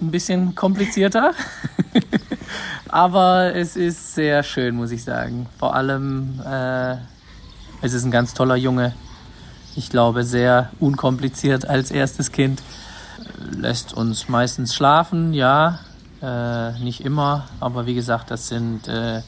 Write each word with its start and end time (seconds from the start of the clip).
ein 0.00 0.10
bisschen 0.10 0.54
komplizierter. 0.54 1.32
Aber 2.88 3.54
es 3.54 3.76
ist 3.76 4.14
sehr 4.14 4.42
schön, 4.42 4.74
muss 4.76 4.90
ich 4.90 5.04
sagen. 5.04 5.46
Vor 5.58 5.74
allem, 5.74 6.40
äh, 6.44 6.96
es 7.82 7.92
ist 7.92 8.04
ein 8.04 8.10
ganz 8.10 8.34
toller 8.34 8.56
Junge. 8.56 8.94
Ich 9.76 9.90
glaube, 9.90 10.24
sehr 10.24 10.70
unkompliziert 10.80 11.68
als 11.68 11.90
erstes 11.90 12.32
Kind. 12.32 12.62
Lässt 13.50 13.94
uns 13.94 14.28
meistens 14.28 14.74
schlafen, 14.74 15.32
ja. 15.32 15.78
Äh, 16.20 16.72
nicht 16.80 17.04
immer, 17.04 17.46
aber 17.60 17.86
wie 17.86 17.94
gesagt, 17.94 18.30
das 18.30 18.48
sind, 18.48 18.88
äh, 18.88 19.22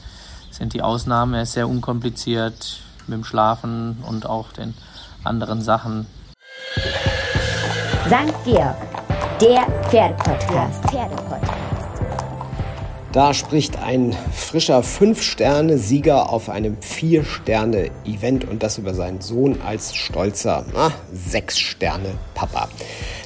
sind 0.51 0.73
die 0.73 0.81
Ausnahmen. 0.81 1.33
Er 1.33 1.43
ist 1.43 1.53
sehr 1.53 1.67
unkompliziert 1.67 2.81
mit 3.07 3.17
dem 3.17 3.23
Schlafen 3.23 3.97
und 4.07 4.27
auch 4.27 4.51
den 4.51 4.73
anderen 5.23 5.61
Sachen. 5.61 6.05
St. 8.05 8.33
Georg, 8.45 8.75
der 9.41 9.65
Pferdepodcast. 9.89 10.83
Pferdepodcast. 10.89 11.53
Da 13.11 13.33
spricht 13.33 13.77
ein 13.77 14.15
frischer 14.33 14.81
Fünf-Sterne-Sieger 14.81 16.31
auf 16.31 16.49
einem 16.49 16.81
Vier-Sterne-Event 16.81 18.47
und 18.49 18.63
das 18.63 18.79
über 18.79 18.93
seinen 18.93 19.21
Sohn 19.21 19.61
als 19.61 19.95
stolzer 19.95 20.65
Sechs-Sterne-Papa. 21.13 22.69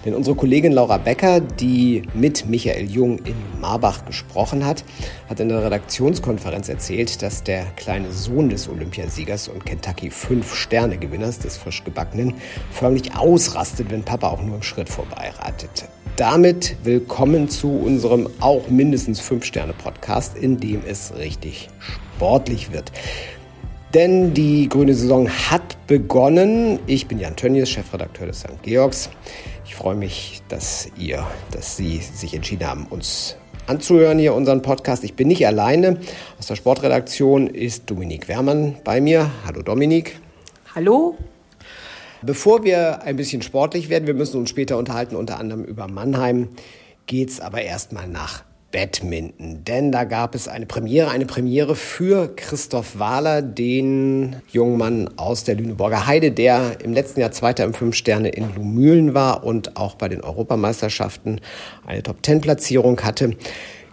Denn 0.08 0.16
unsere 0.16 0.38
Kollegin 0.38 0.72
Laura 0.72 1.00
Becker, 1.00 1.42
die 1.42 2.04
mit 2.14 2.48
Michael 2.48 2.90
Jung 2.90 3.20
in 3.26 3.36
Marbach 3.60 4.06
gesprochen 4.06 4.66
hat, 4.66 4.86
hat 5.28 5.42
in 5.42 5.50
der 5.50 5.62
Redaktionskonferenz 5.66 6.70
erzählt, 6.70 7.22
dass 7.22 7.44
der 7.44 7.66
kleine 7.76 8.14
Sohn 8.14 8.48
des 8.48 8.70
Olympiasiegers 8.70 9.50
und 9.50 9.66
Kentucky 9.66 10.10
Fünf-Sterne-Gewinners, 10.10 11.40
des 11.40 11.58
frisch 11.58 11.84
gebackenen, 11.84 12.36
förmlich 12.72 13.18
ausrastet, 13.18 13.92
wenn 13.92 14.04
Papa 14.04 14.30
auch 14.30 14.42
nur 14.42 14.56
im 14.56 14.64
Schritt 14.64 14.88
vorbeireitet. 14.88 15.90
Damit 16.16 16.78
willkommen 16.86 17.50
zu 17.50 17.70
unserem 17.70 18.30
auch 18.40 18.70
mindestens 18.70 19.20
5-Sterne-Podcast, 19.22 20.38
in 20.38 20.58
dem 20.58 20.84
es 20.88 21.18
richtig 21.18 21.68
sportlich 22.16 22.72
wird. 22.72 22.94
Denn 23.94 24.34
die 24.34 24.68
grüne 24.68 24.94
Saison 24.94 25.30
hat 25.30 25.88
begonnen. 25.88 26.80
Ich 26.88 27.08
bin 27.08 27.20
Jan 27.20 27.36
Tönnies, 27.36 27.70
Chefredakteur 27.70 28.28
des 28.28 28.42
St. 28.42 28.62
Georgs. 28.62 29.10
Ich 29.66 29.76
freue 29.76 29.96
mich, 29.96 30.42
dass 30.50 30.90
ihr, 30.98 31.26
dass 31.52 31.78
Sie 31.78 31.98
sich 31.98 32.34
entschieden 32.34 32.68
haben, 32.68 32.86
uns 32.90 33.38
anzuhören 33.66 34.20
hier 34.20 34.34
unseren 34.34 34.62
Podcast. 34.62 35.04
Ich 35.04 35.14
bin 35.14 35.28
nicht 35.30 35.46
alleine. 35.48 36.00
Aus 36.38 36.48
der 36.48 36.56
Sportredaktion 36.56 37.48
ist 37.48 37.90
Dominik 37.90 38.28
Wermann 38.28 38.76
bei 38.84 39.00
mir. 39.00 39.32
Hallo 39.46 39.62
Dominik. 39.62 40.20
Hallo. 40.76 41.18
Bevor 42.22 42.64
wir 42.64 43.04
ein 43.04 43.16
bisschen 43.16 43.42
sportlich 43.42 43.90
werden, 43.90 44.08
wir 44.08 44.16
müssen 44.16 44.38
uns 44.38 44.50
später 44.50 44.78
unterhalten, 44.78 45.16
unter 45.16 45.40
anderem 45.40 45.64
über 45.64 45.88
Mannheim, 45.88 46.50
geht 47.06 47.30
es 47.30 47.40
aber 47.40 47.62
erstmal 47.62 48.08
nach 48.08 48.44
Badminton. 48.72 49.64
Denn 49.64 49.92
da 49.92 50.04
gab 50.04 50.36
es 50.36 50.48
eine 50.48 50.66
Premiere, 50.66 51.10
eine 51.10 51.26
Premiere 51.26 51.76
für 51.76 52.36
Christoph 52.36 53.00
Wahler, 53.00 53.42
den 53.42 54.38
jungen 54.50 54.78
Mann 54.78 55.10
aus 55.18 55.44
der 55.44 55.56
Lüneburger 55.56 56.06
Heide, 56.08 56.32
der 56.32 56.82
im 56.84 56.94
letzten 56.94 57.22
Jahr 57.22 57.32
Zweiter 57.32 57.64
im 57.64 57.74
Fünf 57.74 57.96
Sterne 57.96 58.30
in 58.30 58.54
Lumülen 58.56 59.14
war 59.14 59.44
und 59.44 59.78
auch 59.78 59.96
bei 59.96 60.10
den 60.10 60.22
Europameisterschaften 60.22 61.42
eine 61.86 62.04
Top-Ten-Platzierung 62.04 63.02
hatte. 63.02 63.36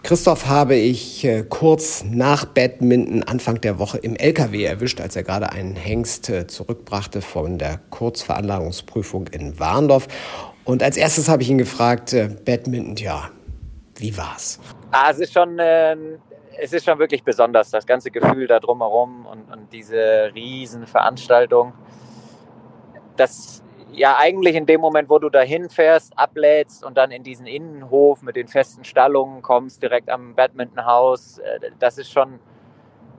Christoph 0.05 0.45
habe 0.45 0.75
ich 0.75 1.25
äh, 1.25 1.43
kurz 1.49 2.05
nach 2.07 2.45
Badminton 2.45 3.23
Anfang 3.23 3.59
der 3.61 3.79
Woche 3.79 3.97
im 3.97 4.15
LKW 4.15 4.63
erwischt, 4.63 5.01
als 5.01 5.15
er 5.15 5.23
gerade 5.23 5.51
einen 5.51 5.75
Hengst 5.75 6.29
äh, 6.29 6.45
zurückbrachte 6.45 7.21
von 7.21 7.57
der 7.57 7.79
Kurzveranlagungsprüfung 7.89 9.25
in 9.29 9.59
Warndorf. 9.59 10.07
Und 10.63 10.83
als 10.83 10.97
erstes 10.97 11.27
habe 11.27 11.41
ich 11.41 11.49
ihn 11.49 11.57
gefragt, 11.57 12.13
äh, 12.13 12.29
Badminton, 12.45 12.97
ja, 12.97 13.31
wie 13.97 14.15
war's? 14.17 14.59
Ah, 14.91 15.09
es 15.11 15.19
ist 15.19 15.33
schon, 15.33 15.59
äh, 15.59 15.95
es 16.57 16.73
ist 16.73 16.85
schon 16.85 16.99
wirklich 16.99 17.23
besonders, 17.23 17.69
das 17.71 17.85
ganze 17.85 18.11
Gefühl 18.11 18.47
da 18.47 18.59
drumherum 18.59 19.25
und, 19.25 19.51
und 19.51 19.73
diese 19.73 20.31
Riesenveranstaltung. 20.33 21.73
Das 23.17 23.63
ja 23.95 24.17
eigentlich 24.17 24.55
in 24.55 24.65
dem 24.65 24.81
Moment, 24.81 25.09
wo 25.09 25.19
du 25.19 25.29
dahin 25.29 25.69
fährst, 25.69 26.17
ablädst 26.17 26.83
und 26.83 26.97
dann 26.97 27.11
in 27.11 27.23
diesen 27.23 27.47
Innenhof 27.47 28.21
mit 28.21 28.35
den 28.35 28.47
festen 28.47 28.83
Stallungen 28.83 29.41
kommst, 29.41 29.81
direkt 29.81 30.09
am 30.09 30.35
Badmintonhaus, 30.35 31.39
äh, 31.39 31.71
das 31.79 31.97
ist 31.97 32.11
schon 32.11 32.39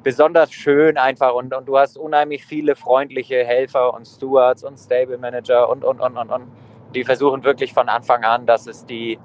besonders 0.03 0.53
schön 0.53 0.99
einfach 0.99 1.35
und, 1.35 1.53
und 1.53 1.67
du 1.67 1.79
hast 1.79 1.99
unheimlich 1.99 2.45
viele 2.47 2.77
freundliche 2.77 3.45
Helfer 3.45 3.93
und 3.93 4.07
Stewards 4.07 4.63
und 4.63 4.79
Stable 4.79 5.19
Manager 5.19 5.69
und, 5.69 5.83
und, 5.83 6.01
und, 6.01 6.17
und, 6.17 6.31
und. 6.31 6.47
Die 6.95 7.03
versuchen 7.03 7.43
wirklich 7.43 7.75
von 7.75 7.89
Anfang 7.89 8.25
an, 8.25 8.47
dass 8.47 8.67
es 8.67 8.87
die 8.87 9.19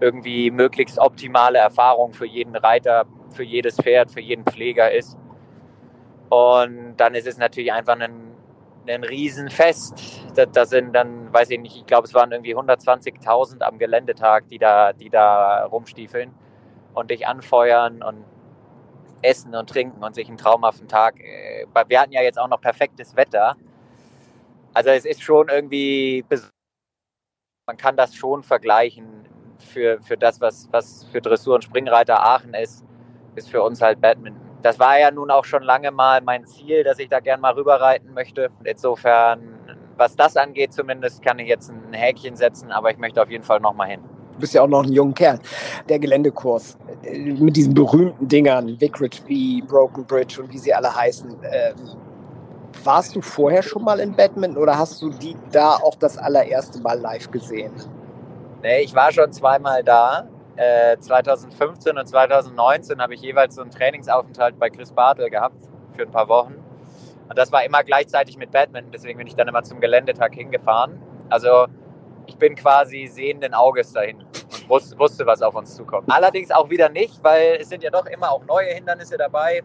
irgendwie 0.00 0.50
möglichst 0.50 0.98
optimale 0.98 1.58
Erfahrung 1.58 2.12
für 2.12 2.26
jeden 2.26 2.56
Reiter, 2.56 3.06
für 3.30 3.44
jedes 3.44 3.76
Pferd, 3.76 4.10
für 4.10 4.20
jeden 4.20 4.44
Pfleger 4.44 4.90
ist. 4.90 5.16
Und 6.28 6.96
dann 6.96 7.14
ist 7.14 7.26
es 7.26 7.38
natürlich 7.38 7.72
einfach 7.72 7.98
ein 7.98 8.30
ein 8.88 9.04
Riesenfest. 9.04 10.22
Da, 10.34 10.46
da 10.46 10.64
sind 10.64 10.92
dann, 10.92 11.32
weiß 11.32 11.50
ich 11.50 11.60
nicht, 11.60 11.76
ich 11.76 11.86
glaube, 11.86 12.06
es 12.06 12.14
waren 12.14 12.32
irgendwie 12.32 12.56
120.000 12.56 13.62
am 13.62 13.78
Geländetag, 13.78 14.48
die 14.48 14.58
da, 14.58 14.92
die 14.92 15.10
da 15.10 15.64
rumstiefeln 15.64 16.34
und 16.94 17.10
dich 17.10 17.26
anfeuern 17.26 18.02
und 18.02 18.24
essen 19.22 19.54
und 19.54 19.68
trinken 19.68 20.02
und 20.02 20.14
sich 20.14 20.28
einen 20.28 20.38
traumhaften 20.38 20.88
Tag. 20.88 21.20
Äh, 21.20 21.66
wir 21.88 22.00
hatten 22.00 22.12
ja 22.12 22.22
jetzt 22.22 22.38
auch 22.38 22.48
noch 22.48 22.60
perfektes 22.60 23.16
Wetter. 23.16 23.56
Also 24.72 24.90
es 24.90 25.04
ist 25.04 25.22
schon 25.22 25.48
irgendwie, 25.48 26.24
man 27.66 27.76
kann 27.76 27.96
das 27.96 28.14
schon 28.14 28.42
vergleichen 28.42 29.28
für, 29.62 30.00
für 30.00 30.16
das, 30.16 30.40
was, 30.40 30.68
was 30.70 31.04
für 31.12 31.20
Dressur 31.20 31.56
und 31.56 31.64
Springreiter 31.64 32.20
Aachen 32.24 32.54
ist, 32.54 32.84
ist 33.34 33.50
für 33.50 33.62
uns 33.62 33.80
halt 33.80 34.00
Badminton 34.00 34.50
das 34.62 34.78
war 34.78 34.98
ja 34.98 35.10
nun 35.10 35.30
auch 35.30 35.44
schon 35.44 35.62
lange 35.62 35.90
mal 35.90 36.20
mein 36.20 36.46
Ziel, 36.46 36.84
dass 36.84 36.98
ich 36.98 37.08
da 37.08 37.20
gern 37.20 37.40
mal 37.40 37.52
rüberreiten 37.52 38.12
möchte. 38.14 38.50
Insofern, 38.64 39.40
was 39.96 40.16
das 40.16 40.36
angeht 40.36 40.72
zumindest, 40.72 41.22
kann 41.22 41.38
ich 41.38 41.48
jetzt 41.48 41.70
ein 41.70 41.92
Häkchen 41.92 42.36
setzen, 42.36 42.70
aber 42.70 42.90
ich 42.90 42.98
möchte 42.98 43.22
auf 43.22 43.30
jeden 43.30 43.44
Fall 43.44 43.60
noch 43.60 43.74
mal 43.74 43.88
hin. 43.88 44.00
Du 44.34 44.40
bist 44.40 44.54
ja 44.54 44.62
auch 44.62 44.68
noch 44.68 44.84
ein 44.84 44.92
junger 44.92 45.12
Kerl. 45.12 45.38
Der 45.88 45.98
Geländekurs 45.98 46.78
äh, 47.02 47.18
mit 47.18 47.56
diesen 47.56 47.74
berühmten 47.74 48.26
Dingern, 48.26 48.80
Vicarage 48.80 49.20
V, 49.22 49.66
Broken 49.66 50.04
Bridge 50.04 50.40
und 50.40 50.52
wie 50.52 50.58
sie 50.58 50.72
alle 50.72 50.94
heißen. 50.94 51.30
Ähm, 51.42 51.74
warst 52.84 53.14
du 53.14 53.20
vorher 53.20 53.62
schon 53.62 53.84
mal 53.84 54.00
in 54.00 54.14
Badminton 54.14 54.56
oder 54.56 54.78
hast 54.78 55.02
du 55.02 55.10
die 55.10 55.36
da 55.52 55.74
auch 55.74 55.96
das 55.96 56.16
allererste 56.16 56.80
Mal 56.80 56.98
live 56.98 57.30
gesehen? 57.30 57.72
Nee, 58.62 58.80
ich 58.80 58.94
war 58.94 59.12
schon 59.12 59.32
zweimal 59.32 59.82
da. 59.82 60.28
2015 61.00 61.96
äh, 61.96 62.00
und 62.00 62.06
2019 62.06 63.00
habe 63.00 63.14
ich 63.14 63.22
jeweils 63.22 63.54
so 63.54 63.62
einen 63.62 63.70
Trainingsaufenthalt 63.70 64.58
bei 64.58 64.68
Chris 64.68 64.92
Bartel 64.92 65.30
gehabt 65.30 65.56
für 65.92 66.02
ein 66.02 66.10
paar 66.10 66.28
Wochen. 66.28 66.56
Und 67.28 67.38
das 67.38 67.50
war 67.50 67.64
immer 67.64 67.82
gleichzeitig 67.82 68.36
mit 68.36 68.50
Badminton, 68.50 68.92
deswegen 68.92 69.16
bin 69.16 69.26
ich 69.26 69.34
dann 69.34 69.48
immer 69.48 69.62
zum 69.62 69.80
Geländetag 69.80 70.34
hingefahren. 70.34 71.00
Also 71.30 71.66
ich 72.26 72.36
bin 72.36 72.56
quasi 72.56 73.06
sehenden 73.06 73.54
Auges 73.54 73.92
dahin 73.92 74.18
und 74.18 74.68
wusste, 74.68 74.98
wusste, 74.98 75.24
was 75.24 75.40
auf 75.40 75.54
uns 75.54 75.74
zukommt. 75.74 76.12
Allerdings 76.12 76.50
auch 76.50 76.68
wieder 76.68 76.90
nicht, 76.90 77.24
weil 77.24 77.56
es 77.60 77.70
sind 77.70 77.82
ja 77.82 77.90
doch 77.90 78.04
immer 78.06 78.30
auch 78.30 78.44
neue 78.44 78.74
Hindernisse 78.74 79.16
dabei. 79.16 79.62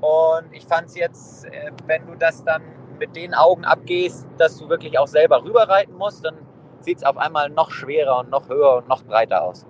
Und 0.00 0.52
ich 0.52 0.64
fand 0.64 0.86
es 0.86 0.96
jetzt, 0.96 1.44
äh, 1.46 1.72
wenn 1.86 2.06
du 2.06 2.14
das 2.14 2.42
dann 2.44 2.62
mit 2.98 3.14
den 3.14 3.34
Augen 3.34 3.64
abgehst, 3.64 4.26
dass 4.38 4.56
du 4.56 4.68
wirklich 4.68 4.98
auch 4.98 5.08
selber 5.08 5.42
rüberreiten 5.42 5.94
musst, 5.94 6.24
dann 6.24 6.45
sieht 6.86 6.98
es 6.98 7.04
auf 7.04 7.18
einmal 7.18 7.50
noch 7.50 7.70
schwerer 7.70 8.20
und 8.20 8.30
noch 8.30 8.48
höher 8.48 8.76
und 8.78 8.88
noch 8.88 9.02
breiter 9.02 9.42
aus. 9.42 9.66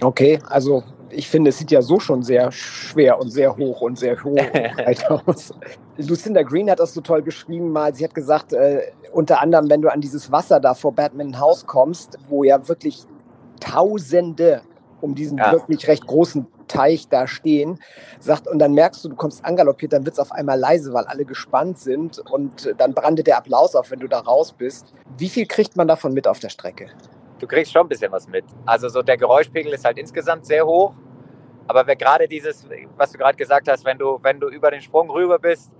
Okay, 0.00 0.38
also 0.48 0.82
ich 1.10 1.28
finde, 1.28 1.50
es 1.50 1.58
sieht 1.58 1.70
ja 1.70 1.82
so 1.82 2.00
schon 2.00 2.22
sehr 2.22 2.50
schwer 2.50 3.20
und 3.20 3.28
sehr 3.28 3.54
hoch 3.54 3.82
und 3.82 3.98
sehr 3.98 4.16
hoch 4.24 4.38
aus. 5.26 5.52
Lucinda 5.98 6.42
Green 6.42 6.70
hat 6.70 6.80
das 6.80 6.94
so 6.94 7.02
toll 7.02 7.20
beschrieben 7.20 7.70
mal. 7.70 7.94
Sie 7.94 8.02
hat 8.02 8.14
gesagt, 8.14 8.54
äh, 8.54 8.80
unter 9.12 9.42
anderem, 9.42 9.68
wenn 9.68 9.82
du 9.82 9.92
an 9.92 10.00
dieses 10.00 10.32
Wasser 10.32 10.58
da 10.58 10.72
vor 10.72 10.92
Batman 10.94 11.38
House 11.38 11.66
kommst, 11.66 12.18
wo 12.28 12.44
ja 12.44 12.66
wirklich 12.66 13.04
Tausende 13.60 14.62
um 15.02 15.14
diesen 15.14 15.38
ja. 15.38 15.52
wirklich 15.52 15.86
recht 15.88 16.06
großen 16.06 16.46
Teich 16.68 17.08
da 17.08 17.26
stehen, 17.26 17.78
sagt, 18.18 18.48
und 18.48 18.58
dann 18.58 18.72
merkst 18.72 19.04
du, 19.04 19.10
du 19.10 19.16
kommst 19.16 19.44
angaloppiert, 19.44 19.92
dann 19.92 20.06
wird 20.06 20.14
es 20.14 20.18
auf 20.18 20.32
einmal 20.32 20.58
leise, 20.58 20.92
weil 20.94 21.04
alle 21.04 21.24
gespannt 21.24 21.78
sind 21.78 22.18
und 22.30 22.74
dann 22.78 22.94
brandet 22.94 23.26
der 23.26 23.36
Applaus 23.36 23.74
auf, 23.74 23.90
wenn 23.90 24.00
du 24.00 24.08
da 24.08 24.20
raus 24.20 24.52
bist. 24.52 24.94
Wie 25.18 25.28
viel 25.28 25.46
kriegt 25.46 25.76
man 25.76 25.88
davon 25.88 26.14
mit 26.14 26.26
auf 26.26 26.38
der 26.38 26.48
Strecke? 26.48 26.86
du 27.42 27.48
kriegst 27.48 27.72
schon 27.72 27.82
ein 27.82 27.88
bisschen 27.88 28.12
was 28.12 28.28
mit. 28.28 28.44
Also 28.64 28.88
so 28.88 29.02
der 29.02 29.16
Geräuschpegel 29.16 29.72
ist 29.72 29.84
halt 29.84 29.98
insgesamt 29.98 30.46
sehr 30.46 30.64
hoch. 30.64 30.94
Aber 31.66 31.84
gerade 31.84 32.28
dieses, 32.28 32.66
was 32.96 33.12
du 33.12 33.18
gerade 33.18 33.36
gesagt 33.36 33.68
hast, 33.68 33.84
wenn 33.84 33.98
du, 33.98 34.18
wenn 34.22 34.40
du 34.40 34.48
über 34.48 34.70
den 34.70 34.80
Sprung 34.80 35.10
rüber 35.10 35.38
bist, 35.38 35.72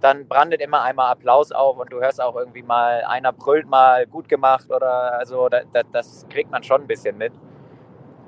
dann 0.00 0.26
brandet 0.26 0.62
immer 0.62 0.82
einmal 0.82 1.12
Applaus 1.12 1.52
auf 1.52 1.78
und 1.78 1.92
du 1.92 2.00
hörst 2.00 2.22
auch 2.22 2.36
irgendwie 2.36 2.62
mal, 2.62 3.04
einer 3.04 3.32
brüllt 3.32 3.68
mal 3.68 4.06
gut 4.06 4.28
gemacht 4.30 4.70
oder 4.70 5.18
also 5.18 5.48
das, 5.50 5.64
das 5.92 6.26
kriegt 6.30 6.50
man 6.50 6.62
schon 6.62 6.82
ein 6.82 6.86
bisschen 6.86 7.18
mit. 7.18 7.32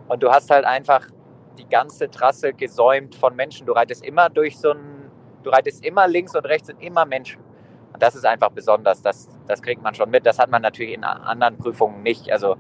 Und 0.09 0.23
du 0.23 0.31
hast 0.31 0.51
halt 0.51 0.65
einfach 0.65 1.07
die 1.59 1.69
ganze 1.69 2.11
Trasse 2.11 2.53
gesäumt 2.53 3.15
von 3.15 3.37
Menschen. 3.37 3.67
Du 3.67 3.73
reitest 3.73 4.05
immer 4.05 4.29
durch 4.29 4.59
so 4.59 4.71
ein, 4.71 5.11
du 5.43 5.51
reitest 5.51 5.85
immer 5.85 6.09
links 6.09 6.35
und 6.35 6.45
rechts 6.47 6.69
sind 6.69 6.83
immer 6.83 7.05
Menschen. 7.05 7.41
Und 7.93 8.03
das 8.03 8.15
ist 8.15 8.25
einfach 8.25 8.51
besonders. 8.51 9.03
Das, 9.03 9.29
das 9.47 9.63
kriegt 9.63 9.83
man 9.83 9.95
schon 9.95 10.11
mit. 10.11 10.27
Das 10.27 10.39
hat 10.39 10.51
man 10.51 10.63
natürlich 10.63 10.95
in 10.95 11.05
anderen 11.05 11.59
Prüfungen 11.59 12.03
nicht. 12.03 12.31
Also 12.33 12.57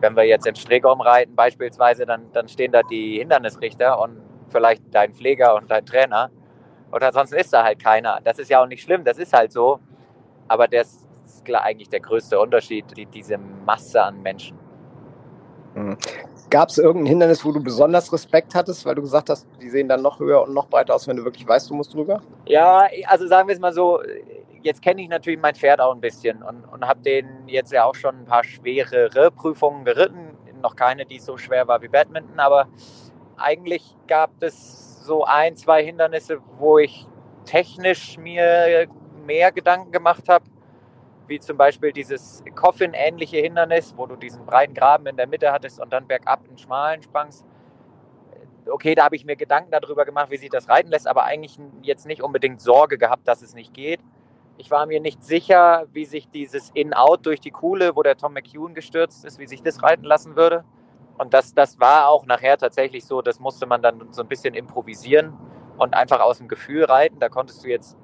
wenn 0.00 0.16
wir 0.16 0.24
jetzt 0.24 0.46
in 0.46 0.54
Stregom 0.54 1.00
reiten 1.00 1.34
beispielsweise, 1.34 2.06
dann, 2.06 2.30
dann 2.32 2.48
stehen 2.48 2.72
da 2.72 2.82
die 2.82 3.18
Hindernisrichter 3.18 4.00
und 4.00 4.20
vielleicht 4.48 4.82
dein 4.92 5.14
Pfleger 5.14 5.54
und 5.54 5.70
dein 5.70 5.84
Trainer. 5.84 6.30
Und 6.90 7.02
ansonsten 7.02 7.36
ist 7.36 7.52
da 7.52 7.64
halt 7.64 7.82
keiner. 7.82 8.20
Das 8.22 8.38
ist 8.38 8.48
ja 8.50 8.62
auch 8.62 8.66
nicht 8.66 8.82
schlimm, 8.82 9.04
das 9.04 9.18
ist 9.18 9.32
halt 9.32 9.52
so. 9.52 9.80
Aber 10.46 10.68
das 10.68 11.06
ist 11.24 11.50
eigentlich 11.50 11.88
der 11.88 12.00
größte 12.00 12.38
Unterschied, 12.38 12.84
die, 12.96 13.06
diese 13.06 13.38
Masse 13.38 14.02
an 14.02 14.22
Menschen. 14.22 14.57
Mhm. 15.78 15.96
Gab 16.50 16.70
es 16.70 16.78
irgendein 16.78 17.06
Hindernis, 17.06 17.44
wo 17.44 17.52
du 17.52 17.62
besonders 17.62 18.12
Respekt 18.12 18.54
hattest, 18.54 18.86
weil 18.86 18.94
du 18.94 19.02
gesagt 19.02 19.28
hast, 19.28 19.46
die 19.60 19.68
sehen 19.68 19.88
dann 19.88 20.00
noch 20.00 20.18
höher 20.18 20.42
und 20.42 20.54
noch 20.54 20.68
breiter 20.68 20.94
aus, 20.94 21.06
wenn 21.06 21.18
du 21.18 21.24
wirklich 21.24 21.46
weißt, 21.46 21.68
du 21.68 21.74
musst 21.74 21.92
drüber? 21.92 22.22
Ja, 22.46 22.88
also 23.06 23.26
sagen 23.26 23.48
wir 23.48 23.54
es 23.54 23.60
mal 23.60 23.72
so, 23.72 24.00
jetzt 24.62 24.80
kenne 24.80 25.02
ich 25.02 25.08
natürlich 25.08 25.38
mein 25.38 25.54
Pferd 25.54 25.80
auch 25.80 25.94
ein 25.94 26.00
bisschen 26.00 26.42
und, 26.42 26.64
und 26.64 26.86
habe 26.86 27.00
den 27.00 27.26
jetzt 27.46 27.70
ja 27.70 27.84
auch 27.84 27.94
schon 27.94 28.20
ein 28.20 28.24
paar 28.24 28.44
schwerere 28.44 29.30
Prüfungen 29.30 29.84
geritten. 29.84 30.36
Noch 30.62 30.74
keine, 30.74 31.04
die 31.04 31.18
so 31.18 31.36
schwer 31.36 31.68
war 31.68 31.82
wie 31.82 31.88
Badminton, 31.88 32.40
aber 32.40 32.66
eigentlich 33.36 33.94
gab 34.08 34.30
es 34.40 35.04
so 35.04 35.24
ein, 35.24 35.54
zwei 35.56 35.84
Hindernisse, 35.84 36.38
wo 36.58 36.78
ich 36.78 37.06
technisch 37.44 38.18
mir 38.18 38.88
mehr 39.24 39.52
Gedanken 39.52 39.92
gemacht 39.92 40.28
habe, 40.28 40.44
wie 41.28 41.38
zum 41.38 41.56
Beispiel 41.56 41.92
dieses 41.92 42.42
Coffin-ähnliche 42.54 43.38
Hindernis, 43.38 43.94
wo 43.96 44.06
du 44.06 44.16
diesen 44.16 44.44
breiten 44.46 44.74
Graben 44.74 45.06
in 45.06 45.16
der 45.16 45.26
Mitte 45.26 45.52
hattest 45.52 45.80
und 45.80 45.92
dann 45.92 46.06
bergab 46.06 46.40
einen 46.48 46.58
schmalen 46.58 47.02
sprangst. 47.02 47.44
Okay, 48.70 48.94
da 48.94 49.04
habe 49.04 49.16
ich 49.16 49.24
mir 49.24 49.36
Gedanken 49.36 49.70
darüber 49.70 50.04
gemacht, 50.04 50.30
wie 50.30 50.36
sich 50.36 50.50
das 50.50 50.68
reiten 50.68 50.90
lässt, 50.90 51.06
aber 51.06 51.24
eigentlich 51.24 51.58
jetzt 51.82 52.06
nicht 52.06 52.22
unbedingt 52.22 52.60
Sorge 52.60 52.98
gehabt, 52.98 53.26
dass 53.26 53.42
es 53.42 53.54
nicht 53.54 53.72
geht. 53.72 54.00
Ich 54.56 54.70
war 54.70 54.86
mir 54.86 55.00
nicht 55.00 55.22
sicher, 55.22 55.86
wie 55.92 56.04
sich 56.04 56.28
dieses 56.30 56.70
In-Out 56.70 57.24
durch 57.26 57.40
die 57.40 57.52
Kuhle, 57.52 57.94
wo 57.94 58.02
der 58.02 58.16
Tom 58.16 58.32
McEwen 58.32 58.74
gestürzt 58.74 59.24
ist, 59.24 59.38
wie 59.38 59.46
sich 59.46 59.62
das 59.62 59.82
reiten 59.82 60.04
lassen 60.04 60.34
würde. 60.34 60.64
Und 61.16 61.32
das, 61.32 61.54
das 61.54 61.78
war 61.78 62.08
auch 62.08 62.26
nachher 62.26 62.58
tatsächlich 62.58 63.04
so, 63.04 63.22
das 63.22 63.40
musste 63.40 63.66
man 63.66 63.82
dann 63.82 64.12
so 64.12 64.22
ein 64.22 64.28
bisschen 64.28 64.54
improvisieren 64.54 65.32
und 65.78 65.94
einfach 65.94 66.20
aus 66.20 66.38
dem 66.38 66.48
Gefühl 66.48 66.84
reiten. 66.84 67.18
Da 67.20 67.28
konntest 67.28 67.64
du 67.64 67.68
jetzt 67.68 67.96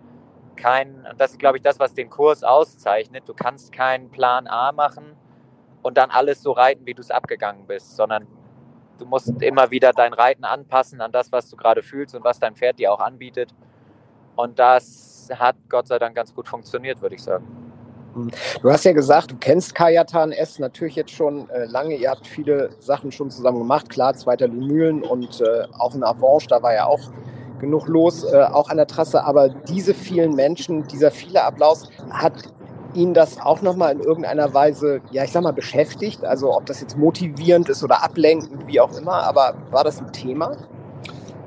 kein, 0.57 1.07
das 1.19 1.33
ist 1.33 1.39
glaube 1.39 1.59
ich 1.59 1.63
das, 1.63 1.79
was 1.79 1.95
den 1.95 2.11
Kurs 2.11 2.43
auszeichnet. 2.43 3.25
Du 3.27 3.35
kannst 3.35 3.73
keinen 3.73 4.11
Plan 4.11 4.47
A 4.47 4.73
machen 4.73 5.17
und 5.83 5.99
dann 5.99 6.11
alles 6.11 6.43
so 6.43 6.53
reiten, 6.53 6.87
wie 6.87 6.95
du 6.95 7.03
es 7.03 7.11
abgegangen 7.11 7.67
bist, 7.67 7.97
sondern 7.97 8.27
du 8.99 9.07
musst 9.07 9.43
immer 9.43 9.71
wieder 9.71 9.93
dein 9.93 10.13
Reiten 10.13 10.45
anpassen 10.45 11.01
an 11.01 11.13
das, 11.13 11.33
was 11.33 11.51
du 11.51 11.57
gerade 11.57 11.83
fühlst 11.83 12.15
und 12.15 12.25
was 12.25 12.39
dein 12.39 12.55
Pferd 12.55 12.79
dir 12.79 12.93
auch 12.93 13.01
anbietet. 13.01 13.55
Und 14.37 14.59
das 14.59 15.29
hat 15.35 15.57
Gott 15.69 15.89
sei 15.89 15.99
Dank 15.99 16.17
ganz 16.17 16.35
gut 16.35 16.49
funktioniert, 16.49 17.01
würde 17.01 17.15
ich 17.15 17.23
sagen. 17.23 17.47
Hm. 18.15 18.31
Du 18.63 18.71
hast 18.71 18.85
ja 18.85 18.93
gesagt, 18.93 19.33
du 19.33 19.37
kennst 19.37 19.75
Kajatan 19.75 20.33
S 20.33 20.59
natürlich 20.59 20.97
jetzt 20.97 21.11
schon 21.11 21.49
äh, 21.51 21.65
lange. 21.67 21.97
Ihr 21.97 22.11
habt 22.11 22.27
viele 22.27 22.71
Sachen 22.81 23.13
schon 23.13 23.31
zusammen 23.31 23.59
gemacht. 23.59 23.89
Klar, 23.89 24.15
zweiter 24.15 24.49
Lumülen 24.49 25.03
und 25.03 25.41
äh, 25.41 25.67
auch 25.79 25.95
in 25.95 26.05
Avanche, 26.05 26.47
da 26.49 26.63
war 26.63 26.75
ja 26.75 26.87
auch 26.87 27.01
genug 27.61 27.89
los, 27.89 28.25
äh, 28.25 28.43
auch 28.43 28.69
an 28.69 28.77
der 28.77 28.87
Trasse. 28.87 29.25
Aber 29.25 29.49
diese 29.49 29.95
vielen 29.95 30.35
Menschen, 30.35 30.87
dieser 30.89 31.11
viele 31.11 31.43
Applaus, 31.43 31.89
hat 32.11 32.35
ihn 32.95 33.13
das 33.15 33.41
auch 33.41 33.63
nochmal 33.63 33.93
in 33.93 34.01
irgendeiner 34.01 34.55
Weise, 34.55 35.01
ja, 35.11 35.25
ich 35.25 35.33
sag 35.33 35.43
mal, 35.43 35.53
beschäftigt? 35.53 36.25
Also, 36.25 36.55
ob 36.55 36.67
das 36.67 36.81
jetzt 36.81 36.97
motivierend 36.97 37.69
ist 37.69 37.83
oder 37.83 38.03
ablenkend, 38.03 38.67
wie 38.67 38.81
auch 38.81 38.97
immer. 38.97 39.23
Aber 39.25 39.55
war 39.71 39.85
das 39.85 40.01
ein 40.01 40.13
Thema? 40.13 40.57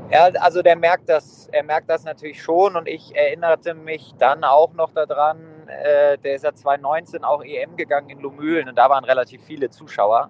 Ja, 0.09 0.29
also 0.39 0.61
der 0.61 0.77
merkt 0.77 1.09
das, 1.09 1.49
er 1.51 1.63
merkt 1.63 1.89
das 1.89 2.05
natürlich 2.05 2.41
schon 2.41 2.77
und 2.77 2.87
ich 2.87 3.13
erinnerte 3.13 3.73
mich 3.73 4.13
dann 4.17 4.45
auch 4.45 4.73
noch 4.73 4.91
daran, 4.93 5.37
äh, 5.67 6.17
der 6.17 6.35
ist 6.35 6.45
ja 6.45 6.53
2019 6.53 7.25
auch 7.25 7.43
EM 7.43 7.75
gegangen 7.75 8.09
in 8.09 8.19
Lumülen 8.21 8.69
und 8.69 8.77
da 8.77 8.89
waren 8.89 9.03
relativ 9.03 9.43
viele 9.43 9.69
Zuschauer. 9.69 10.29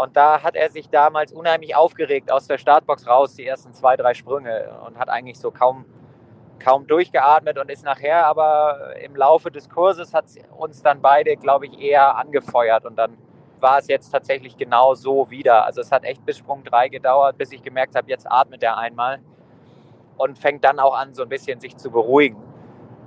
Und 0.00 0.16
da 0.16 0.42
hat 0.42 0.56
er 0.56 0.70
sich 0.70 0.88
damals 0.88 1.30
unheimlich 1.30 1.76
aufgeregt 1.76 2.32
aus 2.32 2.46
der 2.46 2.56
Startbox 2.56 3.06
raus, 3.06 3.34
die 3.34 3.44
ersten 3.44 3.74
zwei, 3.74 3.98
drei 3.98 4.14
Sprünge 4.14 4.70
und 4.86 4.98
hat 4.98 5.10
eigentlich 5.10 5.38
so 5.38 5.50
kaum, 5.50 5.84
kaum 6.58 6.86
durchgeatmet 6.86 7.58
und 7.58 7.70
ist 7.70 7.84
nachher 7.84 8.24
aber 8.24 8.96
im 9.02 9.14
Laufe 9.14 9.50
des 9.50 9.68
Kurses 9.68 10.14
hat 10.14 10.24
uns 10.56 10.82
dann 10.82 11.02
beide, 11.02 11.36
glaube 11.36 11.66
ich, 11.66 11.78
eher 11.78 12.16
angefeuert 12.16 12.86
und 12.86 12.96
dann 12.96 13.18
war 13.60 13.78
es 13.78 13.88
jetzt 13.88 14.10
tatsächlich 14.10 14.56
genau 14.56 14.94
so 14.94 15.28
wieder. 15.28 15.66
Also 15.66 15.82
es 15.82 15.92
hat 15.92 16.04
echt 16.04 16.24
bis 16.24 16.38
Sprung 16.38 16.64
3 16.64 16.88
gedauert, 16.88 17.36
bis 17.36 17.52
ich 17.52 17.62
gemerkt 17.62 17.94
habe, 17.94 18.08
jetzt 18.08 18.26
atmet 18.26 18.62
er 18.62 18.78
einmal 18.78 19.20
und 20.16 20.38
fängt 20.38 20.64
dann 20.64 20.78
auch 20.78 20.94
an, 20.94 21.12
so 21.12 21.24
ein 21.24 21.28
bisschen 21.28 21.60
sich 21.60 21.76
zu 21.76 21.90
beruhigen. 21.90 22.42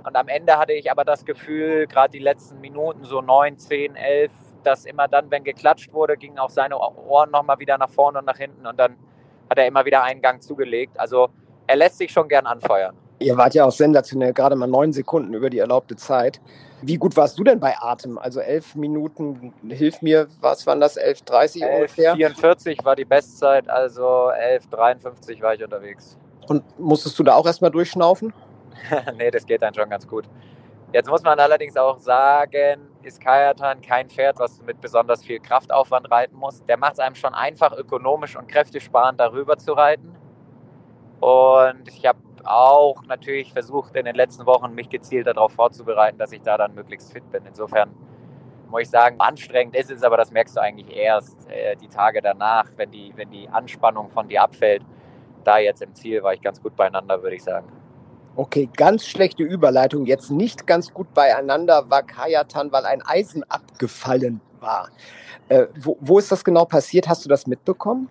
Und 0.04 0.14
am 0.14 0.28
Ende 0.28 0.58
hatte 0.58 0.74
ich 0.74 0.92
aber 0.92 1.04
das 1.04 1.24
Gefühl, 1.24 1.88
gerade 1.88 2.12
die 2.12 2.20
letzten 2.20 2.60
Minuten, 2.60 3.02
so 3.02 3.20
9, 3.20 3.58
10, 3.58 3.96
11, 3.96 4.30
dass 4.66 4.84
immer 4.84 5.08
dann, 5.08 5.30
wenn 5.30 5.44
geklatscht 5.44 5.92
wurde, 5.92 6.16
gingen 6.16 6.38
auch 6.38 6.50
seine 6.50 6.78
Ohren 6.78 7.30
nochmal 7.30 7.58
wieder 7.58 7.78
nach 7.78 7.90
vorne 7.90 8.18
und 8.18 8.24
nach 8.24 8.38
hinten 8.38 8.66
und 8.66 8.78
dann 8.78 8.96
hat 9.48 9.58
er 9.58 9.66
immer 9.66 9.84
wieder 9.84 10.02
einen 10.02 10.22
Gang 10.22 10.42
zugelegt. 10.42 10.98
Also 10.98 11.28
er 11.66 11.76
lässt 11.76 11.98
sich 11.98 12.10
schon 12.10 12.28
gern 12.28 12.46
anfeuern. 12.46 12.96
Ihr 13.20 13.36
wart 13.36 13.54
ja 13.54 13.64
auch 13.64 13.72
sensationell, 13.72 14.32
gerade 14.32 14.56
mal 14.56 14.66
neun 14.66 14.92
Sekunden 14.92 15.34
über 15.34 15.48
die 15.48 15.58
erlaubte 15.58 15.96
Zeit. 15.96 16.40
Wie 16.82 16.96
gut 16.96 17.16
warst 17.16 17.38
du 17.38 17.44
denn 17.44 17.60
bei 17.60 17.74
Atem? 17.78 18.18
Also 18.18 18.40
elf 18.40 18.74
Minuten, 18.74 19.54
hilf 19.68 20.02
mir, 20.02 20.26
was 20.40 20.66
waren 20.66 20.80
das, 20.80 20.98
11.30 20.98 21.62
11, 21.62 21.74
ungefähr? 21.74 22.14
44 22.16 22.84
war 22.84 22.96
die 22.96 23.04
Bestzeit, 23.04 23.68
also 23.70 24.02
11.53 24.30 25.40
war 25.40 25.54
ich 25.54 25.62
unterwegs. 25.62 26.18
Und 26.48 26.62
musstest 26.78 27.18
du 27.18 27.22
da 27.22 27.34
auch 27.34 27.46
erstmal 27.46 27.70
durchschnaufen? 27.70 28.34
nee, 29.16 29.30
das 29.30 29.46
geht 29.46 29.62
dann 29.62 29.72
schon 29.72 29.88
ganz 29.88 30.06
gut. 30.06 30.24
Jetzt 30.92 31.08
muss 31.08 31.22
man 31.22 31.38
allerdings 31.38 31.76
auch 31.76 31.98
sagen, 31.98 32.88
ist 33.04 33.20
Kajatan 33.20 33.80
kein 33.80 34.08
Pferd, 34.08 34.38
was 34.38 34.58
du 34.58 34.64
mit 34.64 34.80
besonders 34.80 35.22
viel 35.22 35.40
Kraftaufwand 35.40 36.10
reiten 36.10 36.36
musst. 36.36 36.68
Der 36.68 36.76
macht 36.76 36.94
es 36.94 36.98
einem 36.98 37.14
schon 37.14 37.34
einfach 37.34 37.72
ökonomisch 37.76 38.36
und 38.36 38.48
kräftesparend 38.48 39.20
darüber 39.20 39.56
zu 39.56 39.72
reiten. 39.72 40.16
Und 41.20 41.88
ich 41.88 42.04
habe 42.06 42.18
auch 42.44 43.02
natürlich 43.06 43.52
versucht, 43.52 43.96
in 43.96 44.04
den 44.04 44.14
letzten 44.14 44.46
Wochen 44.46 44.74
mich 44.74 44.88
gezielt 44.88 45.26
darauf 45.26 45.52
vorzubereiten, 45.52 46.18
dass 46.18 46.32
ich 46.32 46.42
da 46.42 46.58
dann 46.58 46.74
möglichst 46.74 47.12
fit 47.12 47.30
bin. 47.30 47.44
Insofern 47.46 47.94
muss 48.68 48.82
ich 48.82 48.90
sagen, 48.90 49.16
anstrengend 49.20 49.76
ist 49.76 49.90
es, 49.90 50.02
aber 50.02 50.16
das 50.16 50.30
merkst 50.30 50.56
du 50.56 50.60
eigentlich 50.60 50.94
erst 50.94 51.48
äh, 51.50 51.76
die 51.76 51.88
Tage 51.88 52.20
danach, 52.20 52.66
wenn 52.76 52.90
die, 52.90 53.12
wenn 53.16 53.30
die 53.30 53.48
Anspannung 53.48 54.10
von 54.10 54.28
dir 54.28 54.42
abfällt. 54.42 54.84
Da 55.44 55.58
jetzt 55.58 55.82
im 55.82 55.94
Ziel 55.94 56.22
war 56.22 56.34
ich 56.34 56.40
ganz 56.40 56.62
gut 56.62 56.74
beieinander, 56.74 57.22
würde 57.22 57.36
ich 57.36 57.44
sagen. 57.44 57.68
Okay, 58.36 58.68
ganz 58.76 59.06
schlechte 59.06 59.44
Überleitung. 59.44 60.06
Jetzt 60.06 60.30
nicht 60.30 60.66
ganz 60.66 60.92
gut 60.92 61.14
beieinander 61.14 61.88
war 61.88 62.02
Kajatan, 62.02 62.72
weil 62.72 62.84
ein 62.84 63.00
Eisen 63.02 63.44
abgefallen 63.44 64.40
war. 64.60 64.88
Äh, 65.48 65.66
wo, 65.78 65.96
wo 66.00 66.18
ist 66.18 66.32
das 66.32 66.44
genau 66.44 66.64
passiert? 66.64 67.08
Hast 67.08 67.24
du 67.24 67.28
das 67.28 67.46
mitbekommen? 67.46 68.08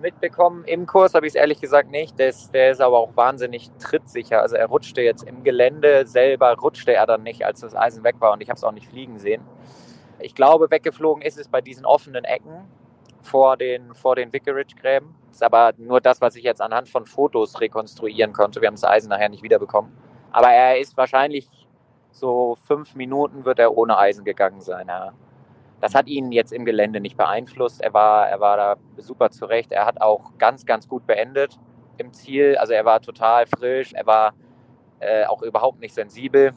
mitbekommen. 0.00 0.64
Im 0.64 0.86
Kurs 0.86 1.14
habe 1.14 1.26
ich 1.26 1.32
es 1.32 1.34
ehrlich 1.34 1.60
gesagt 1.60 1.90
nicht. 1.90 2.18
Der 2.18 2.28
ist, 2.28 2.54
der 2.54 2.70
ist 2.70 2.80
aber 2.80 2.98
auch 2.98 3.16
wahnsinnig 3.16 3.70
trittsicher. 3.80 4.40
Also 4.40 4.56
er 4.56 4.66
rutschte 4.66 5.02
jetzt 5.02 5.24
im 5.24 5.42
Gelände 5.42 6.06
selber, 6.06 6.54
rutschte 6.54 6.94
er 6.94 7.06
dann 7.06 7.22
nicht, 7.22 7.44
als 7.44 7.60
das 7.60 7.74
Eisen 7.74 8.04
weg 8.04 8.16
war 8.20 8.32
und 8.32 8.42
ich 8.42 8.48
habe 8.48 8.56
es 8.56 8.64
auch 8.64 8.72
nicht 8.72 8.86
fliegen 8.86 9.18
sehen. 9.18 9.42
Ich 10.20 10.34
glaube, 10.34 10.70
weggeflogen 10.70 11.22
ist 11.22 11.38
es 11.38 11.48
bei 11.48 11.60
diesen 11.60 11.84
offenen 11.84 12.24
Ecken 12.24 12.64
vor 13.22 13.56
den, 13.56 13.94
vor 13.94 14.16
den 14.16 14.32
Vicarage-Gräben. 14.32 15.14
Das 15.28 15.36
ist 15.36 15.42
aber 15.42 15.72
nur 15.78 16.00
das, 16.00 16.20
was 16.20 16.36
ich 16.36 16.44
jetzt 16.44 16.60
anhand 16.60 16.88
von 16.88 17.06
Fotos 17.06 17.60
rekonstruieren 17.60 18.32
konnte. 18.32 18.60
Wir 18.60 18.68
haben 18.68 18.74
das 18.74 18.84
Eisen 18.84 19.08
nachher 19.08 19.28
nicht 19.28 19.42
wiederbekommen. 19.42 19.92
Aber 20.30 20.48
er 20.48 20.78
ist 20.78 20.96
wahrscheinlich 20.96 21.48
so 22.10 22.56
fünf 22.66 22.94
Minuten 22.94 23.44
wird 23.44 23.58
er 23.58 23.76
ohne 23.76 23.96
Eisen 23.98 24.24
gegangen 24.24 24.60
sein. 24.60 24.88
Ja. 24.88 25.12
Das 25.80 25.94
hat 25.94 26.06
ihn 26.06 26.30
jetzt 26.30 26.52
im 26.52 26.64
Gelände 26.64 27.00
nicht 27.00 27.16
beeinflusst. 27.16 27.80
Er 27.80 27.92
war, 27.92 28.28
er 28.28 28.40
war 28.40 28.56
da 28.56 28.76
super 28.98 29.30
zurecht. 29.30 29.72
Er 29.72 29.86
hat 29.86 30.00
auch 30.00 30.38
ganz, 30.38 30.66
ganz 30.66 30.88
gut 30.88 31.06
beendet 31.06 31.58
im 31.98 32.12
Ziel. 32.12 32.56
Also 32.56 32.72
er 32.72 32.84
war 32.84 33.00
total 33.00 33.46
frisch. 33.46 33.92
Er 33.92 34.06
war 34.06 34.34
äh, 35.00 35.24
auch 35.24 35.42
überhaupt 35.42 35.80
nicht 35.80 35.94
sensibel. 35.94 36.52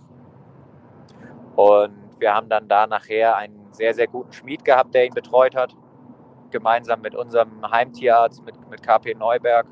Und 1.56 2.20
wir 2.20 2.34
haben 2.34 2.50
dann 2.50 2.68
da 2.68 2.86
nachher 2.86 3.36
einen 3.36 3.74
sehr, 3.74 3.94
sehr 3.94 4.08
guten 4.08 4.32
Schmied 4.34 4.64
gehabt, 4.64 4.94
der 4.94 5.06
ihn 5.06 5.14
betreut 5.14 5.56
hat. 5.56 5.76
Gemeinsam 6.52 7.02
mit 7.02 7.16
unserem 7.16 7.70
Heimtierarzt, 7.70 8.44
mit, 8.46 8.56
mit 8.70 8.84
KP 8.84 9.16
Neuberg. 9.16 9.68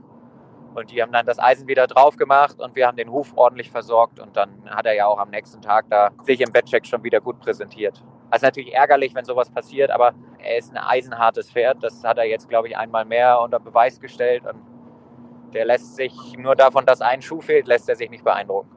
Und 0.75 0.89
die 0.91 1.01
haben 1.01 1.11
dann 1.11 1.25
das 1.25 1.39
Eisen 1.39 1.67
wieder 1.67 1.85
drauf 1.85 2.15
gemacht 2.15 2.59
und 2.59 2.75
wir 2.75 2.87
haben 2.87 2.97
den 2.97 3.11
Huf 3.11 3.33
ordentlich 3.35 3.69
versorgt. 3.69 4.19
Und 4.19 4.35
dann 4.35 4.49
hat 4.69 4.85
er 4.85 4.93
ja 4.93 5.05
auch 5.05 5.19
am 5.19 5.29
nächsten 5.29 5.61
Tag 5.61 5.85
da 5.89 6.09
sich 6.23 6.41
im 6.41 6.51
Bettcheck 6.51 6.85
schon 6.85 7.03
wieder 7.03 7.21
gut 7.21 7.39
präsentiert. 7.39 8.03
Das 8.31 8.39
ist 8.39 8.43
natürlich 8.43 8.73
ärgerlich, 8.73 9.13
wenn 9.13 9.25
sowas 9.25 9.51
passiert, 9.51 9.91
aber 9.91 10.13
er 10.39 10.57
ist 10.57 10.71
ein 10.71 10.77
eisenhartes 10.77 11.51
Pferd. 11.51 11.83
Das 11.83 12.03
hat 12.03 12.17
er 12.17 12.25
jetzt, 12.25 12.49
glaube 12.49 12.67
ich, 12.67 12.75
einmal 12.75 13.05
mehr 13.05 13.39
unter 13.39 13.59
Beweis 13.59 13.99
gestellt. 13.99 14.43
Und 14.45 15.53
der 15.53 15.65
lässt 15.65 15.95
sich 15.95 16.13
nur 16.37 16.55
davon, 16.55 16.85
dass 16.85 17.01
ein 17.01 17.21
Schuh 17.21 17.41
fehlt, 17.41 17.67
lässt 17.67 17.87
er 17.87 17.95
sich 17.95 18.09
nicht 18.09 18.23
beeindrucken. 18.23 18.69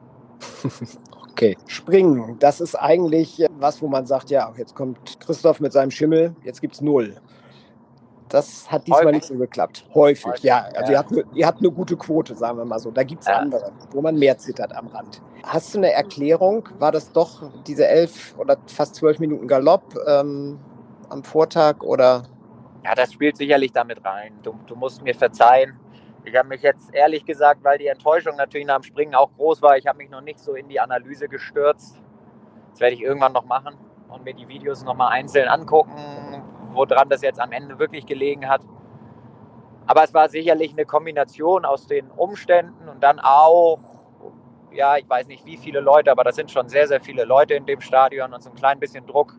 Okay, 1.37 1.55
springen, 1.67 2.39
das 2.39 2.59
ist 2.59 2.73
eigentlich 2.73 3.45
was, 3.59 3.79
wo 3.83 3.87
man 3.87 4.07
sagt, 4.07 4.31
ja, 4.31 4.51
jetzt 4.57 4.73
kommt 4.73 5.19
Christoph 5.19 5.59
mit 5.59 5.71
seinem 5.71 5.91
Schimmel, 5.91 6.35
jetzt 6.43 6.61
gibt 6.61 6.73
es 6.73 6.81
null. 6.81 7.15
Das 8.29 8.69
hat 8.71 8.85
diesmal 8.85 9.05
Häufig. 9.05 9.15
nicht 9.15 9.25
so 9.25 9.35
geklappt. 9.35 9.85
Häufig, 9.93 10.25
Häufig 10.25 10.43
ja. 10.43 10.65
Also 10.75 10.91
ja. 10.91 10.91
Ihr, 10.91 10.97
habt 10.97 11.11
eine, 11.11 11.23
ihr 11.33 11.47
habt 11.47 11.59
eine 11.59 11.71
gute 11.71 11.95
Quote, 11.95 12.35
sagen 12.35 12.57
wir 12.57 12.65
mal 12.65 12.79
so. 12.79 12.91
Da 12.91 13.03
gibt 13.03 13.21
es 13.21 13.27
ja. 13.27 13.37
andere, 13.37 13.71
wo 13.91 14.01
man 14.01 14.15
mehr 14.17 14.37
zittert 14.37 14.75
am 14.75 14.87
Rand. 14.87 15.21
Hast 15.43 15.73
du 15.73 15.77
eine 15.77 15.91
Erklärung? 15.91 16.67
War 16.79 16.91
das 16.91 17.11
doch 17.11 17.51
diese 17.65 17.87
elf 17.87 18.35
oder 18.37 18.57
fast 18.67 18.95
zwölf 18.95 19.19
Minuten 19.19 19.47
Galopp? 19.47 19.95
Ähm, 20.07 20.59
am 21.09 21.23
Vortag 21.23 21.81
oder? 21.83 22.23
Ja, 22.83 22.95
das 22.95 23.13
spielt 23.13 23.37
sicherlich 23.37 23.71
damit 23.71 24.03
rein. 24.03 24.33
Du, 24.43 24.53
du 24.65 24.75
musst 24.75 25.01
mir 25.01 25.15
verzeihen. 25.15 25.79
Ich 26.25 26.35
habe 26.35 26.49
mich 26.49 26.61
jetzt 26.61 26.93
ehrlich 26.93 27.25
gesagt, 27.25 27.63
weil 27.63 27.77
die 27.77 27.87
Enttäuschung 27.87 28.35
natürlich 28.35 28.67
nach 28.67 28.79
dem 28.79 28.83
Springen 28.83 29.15
auch 29.15 29.29
groß 29.37 29.61
war, 29.61 29.77
ich 29.77 29.87
habe 29.87 29.97
mich 29.97 30.09
noch 30.09 30.21
nicht 30.21 30.39
so 30.39 30.55
in 30.55 30.67
die 30.67 30.79
Analyse 30.79 31.29
gestürzt. 31.29 32.01
Das 32.71 32.81
werde 32.81 32.95
ich 32.95 33.01
irgendwann 33.01 33.31
noch 33.31 33.45
machen 33.45 33.75
und 34.09 34.23
mir 34.23 34.33
die 34.33 34.47
Videos 34.47 34.83
nochmal 34.83 35.13
einzeln 35.13 35.47
angucken, 35.47 36.36
woran 36.77 37.09
das 37.09 37.21
jetzt 37.21 37.39
am 37.39 37.51
Ende 37.51 37.79
wirklich 37.79 38.05
gelegen 38.05 38.47
hat. 38.47 38.61
Aber 39.85 40.03
es 40.03 40.13
war 40.13 40.29
sicherlich 40.29 40.73
eine 40.73 40.85
Kombination 40.85 41.65
aus 41.65 41.87
den 41.87 42.11
Umständen 42.11 42.89
und 42.89 43.01
dann 43.01 43.19
auch, 43.19 43.79
ja, 44.71 44.97
ich 44.97 45.09
weiß 45.09 45.27
nicht 45.27 45.45
wie 45.45 45.57
viele 45.57 45.79
Leute, 45.79 46.11
aber 46.11 46.23
das 46.23 46.35
sind 46.35 46.51
schon 46.51 46.67
sehr, 46.67 46.87
sehr 46.87 46.99
viele 46.99 47.23
Leute 47.23 47.53
in 47.53 47.65
dem 47.65 47.79
Stadion 47.79 48.33
und 48.33 48.43
so 48.43 48.49
ein 48.49 48.55
klein 48.55 48.79
bisschen 48.79 49.05
Druck 49.07 49.33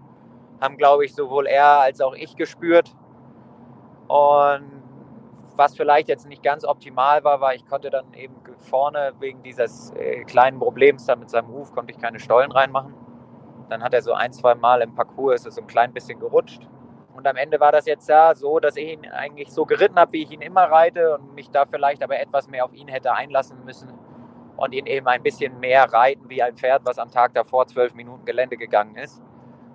haben, 0.60 0.76
glaube 0.76 1.04
ich, 1.04 1.14
sowohl 1.14 1.46
er 1.46 1.80
als 1.80 2.00
auch 2.00 2.14
ich 2.14 2.34
gespürt. 2.36 2.94
Und 4.08 4.78
was 5.54 5.76
vielleicht 5.76 6.08
jetzt 6.08 6.26
nicht 6.26 6.42
ganz 6.42 6.64
optimal 6.64 7.24
war, 7.24 7.40
war, 7.40 7.54
ich 7.54 7.66
konnte 7.66 7.90
dann 7.90 8.14
eben 8.14 8.34
vorne 8.58 9.12
wegen 9.18 9.42
dieses 9.42 9.90
äh, 9.92 10.24
kleinen 10.24 10.58
Problems 10.58 11.04
da 11.06 11.16
mit 11.16 11.30
seinem 11.30 11.50
Ruf, 11.50 11.72
konnte 11.72 11.92
ich 11.92 11.98
keine 11.98 12.18
Stollen 12.20 12.52
reinmachen. 12.52 12.94
Dann 13.68 13.82
hat 13.82 13.92
er 13.92 14.02
so 14.02 14.12
ein, 14.12 14.32
zwei 14.32 14.54
Mal 14.54 14.80
im 14.82 14.94
Parcours 14.94 15.40
ist 15.40 15.46
es 15.46 15.54
so 15.56 15.60
ein 15.60 15.66
klein 15.66 15.92
bisschen 15.92 16.18
gerutscht. 16.18 16.66
Und 17.18 17.26
am 17.26 17.36
Ende 17.36 17.58
war 17.58 17.72
das 17.72 17.84
jetzt 17.86 18.08
ja 18.08 18.34
so, 18.34 18.60
dass 18.60 18.76
ich 18.76 18.92
ihn 18.92 19.04
eigentlich 19.10 19.50
so 19.50 19.66
geritten 19.66 19.96
habe, 19.96 20.12
wie 20.12 20.22
ich 20.22 20.30
ihn 20.30 20.40
immer 20.40 20.62
reite 20.62 21.18
und 21.18 21.34
mich 21.34 21.50
da 21.50 21.66
vielleicht 21.66 22.02
aber 22.02 22.18
etwas 22.18 22.48
mehr 22.48 22.64
auf 22.64 22.72
ihn 22.72 22.88
hätte 22.88 23.12
einlassen 23.12 23.64
müssen 23.64 23.92
und 24.56 24.72
ihn 24.72 24.86
eben 24.86 25.06
ein 25.08 25.22
bisschen 25.22 25.58
mehr 25.60 25.92
reiten 25.92 26.30
wie 26.30 26.42
ein 26.42 26.56
Pferd, 26.56 26.82
was 26.84 26.98
am 26.98 27.10
Tag 27.10 27.34
davor 27.34 27.66
zwölf 27.66 27.92
Minuten 27.94 28.24
Gelände 28.24 28.56
gegangen 28.56 28.96
ist. 28.96 29.20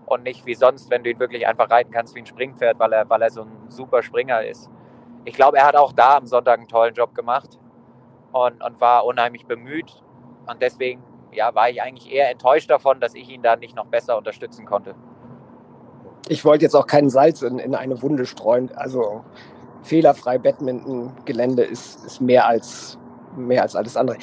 Und 0.06 0.24
nicht 0.24 0.46
wie 0.46 0.56
sonst, 0.56 0.90
wenn 0.90 1.04
du 1.04 1.10
ihn 1.10 1.20
wirklich 1.20 1.46
einfach 1.46 1.70
reiten 1.70 1.92
kannst 1.92 2.16
wie 2.16 2.20
ein 2.20 2.26
Springpferd, 2.26 2.80
weil 2.80 2.94
er, 2.94 3.10
weil 3.10 3.22
er 3.22 3.30
so 3.30 3.42
ein 3.42 3.70
super 3.70 4.02
Springer 4.02 4.44
ist 4.44 4.70
ich 5.26 5.34
glaube, 5.34 5.58
er 5.58 5.66
hat 5.66 5.76
auch 5.76 5.94
da 5.94 6.18
am 6.18 6.26
Sonntag 6.26 6.60
einen 6.60 6.68
tollen 6.68 6.94
Job 6.94 7.16
gemacht 7.16 7.60
und, 8.32 8.62
und 8.64 8.82
war 8.82 9.06
unheimlich 9.06 9.46
bemüht. 9.46 10.04
Und 10.48 10.62
deswegen 10.62 11.02
ja, 11.32 11.54
war 11.56 11.70
ich 11.70 11.82
eigentlich 11.82 12.12
eher 12.12 12.30
enttäuscht 12.30 12.70
davon, 12.70 13.00
dass 13.00 13.16
ich 13.16 13.30
ihn 13.30 13.42
da 13.42 13.56
nicht 13.56 13.76
noch 13.76 13.86
besser 13.86 14.18
unterstützen 14.18 14.66
konnte. 14.66 14.96
Ich 16.28 16.46
wollte 16.46 16.64
jetzt 16.64 16.76
auch 16.76 16.88
keinen 16.88 17.10
Salz 17.10 17.42
in, 17.42 17.60
in 17.60 17.76
eine 17.76 18.02
Wunde 18.02 18.26
streuen. 18.26 18.72
Also 18.76 19.24
fehlerfrei 19.84 20.38
Badminton-Gelände 20.38 21.64
ist, 21.64 22.06
ist 22.06 22.22
mehr 22.22 22.48
als 22.48 22.98
mehr 23.36 23.64
als 23.64 23.76
alles 23.76 23.98
andere. 23.98 24.18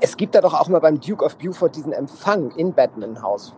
Es 0.00 0.16
gibt 0.16 0.34
da 0.34 0.40
doch 0.40 0.54
auch 0.54 0.68
mal 0.68 0.78
beim 0.78 0.98
Duke 1.00 1.22
of 1.22 1.36
Beaufort 1.36 1.68
diesen 1.76 1.92
Empfang 1.92 2.50
in 2.52 2.72
Badminton 2.72 3.22
House, 3.22 3.54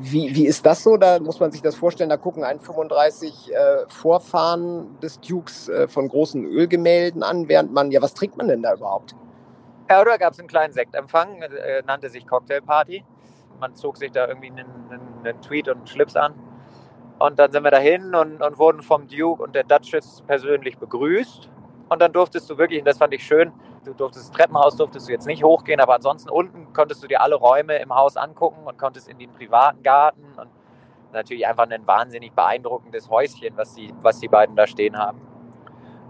wie, 0.00 0.34
wie 0.34 0.46
ist 0.46 0.64
das 0.66 0.82
so? 0.82 0.96
Da 0.96 1.18
muss 1.20 1.40
man 1.40 1.50
sich 1.50 1.62
das 1.62 1.76
vorstellen, 1.76 2.10
da 2.10 2.16
gucken 2.16 2.44
ein 2.44 2.58
35 2.58 3.52
äh, 3.52 3.56
Vorfahren 3.88 4.98
des 5.00 5.20
Dukes 5.20 5.68
äh, 5.68 5.88
von 5.88 6.08
großen 6.08 6.44
Ölgemälden 6.44 7.22
an, 7.22 7.48
während 7.48 7.72
man, 7.72 7.90
ja, 7.90 8.02
was 8.02 8.14
trinkt 8.14 8.36
man 8.36 8.48
denn 8.48 8.62
da 8.62 8.74
überhaupt? 8.74 9.14
Ja, 9.90 10.04
da 10.04 10.16
gab 10.16 10.32
es 10.32 10.38
einen 10.38 10.48
kleinen 10.48 10.72
Sektempfang, 10.72 11.42
äh, 11.42 11.82
nannte 11.86 12.10
sich 12.10 12.26
Cocktailparty. 12.26 13.04
Man 13.60 13.74
zog 13.74 13.96
sich 13.96 14.12
da 14.12 14.28
irgendwie 14.28 14.50
einen, 14.50 14.66
einen, 14.90 15.00
einen, 15.24 15.40
Tweet 15.42 15.68
und 15.68 15.78
einen 15.78 15.86
Schlips 15.86 16.16
an. 16.16 16.34
Und 17.18 17.38
dann 17.38 17.50
sind 17.50 17.64
wir 17.64 17.70
dahin 17.70 18.14
und, 18.14 18.40
und 18.40 18.58
wurden 18.58 18.82
vom 18.82 19.08
Duke 19.08 19.42
und 19.42 19.54
der 19.54 19.64
Duchess 19.64 20.22
persönlich 20.26 20.78
begrüßt. 20.78 21.50
Und 21.88 22.00
dann 22.00 22.12
durftest 22.12 22.48
du 22.48 22.58
wirklich, 22.58 22.80
und 22.80 22.86
das 22.86 22.98
fand 22.98 23.12
ich 23.12 23.24
schön, 23.24 23.52
du 23.84 23.94
durftest 23.94 24.28
das 24.28 24.36
Treppenhaus 24.36 24.76
durftest 24.76 25.08
du 25.08 25.12
jetzt 25.12 25.26
nicht 25.26 25.42
hochgehen, 25.42 25.80
aber 25.80 25.94
ansonsten 25.94 26.30
unten 26.30 26.72
konntest 26.72 27.02
du 27.02 27.08
dir 27.08 27.20
alle 27.20 27.34
Räume 27.34 27.78
im 27.78 27.94
Haus 27.94 28.16
angucken 28.16 28.66
und 28.66 28.78
konntest 28.78 29.08
in 29.08 29.18
den 29.18 29.32
privaten 29.32 29.82
Garten 29.82 30.24
und 30.36 30.48
natürlich 31.12 31.46
einfach 31.46 31.68
ein 31.68 31.86
wahnsinnig 31.86 32.32
beeindruckendes 32.32 33.08
Häuschen, 33.08 33.56
was 33.56 33.74
die, 33.74 33.92
was 34.02 34.20
die 34.20 34.28
beiden 34.28 34.54
da 34.54 34.66
stehen 34.66 34.96
haben. 34.96 35.20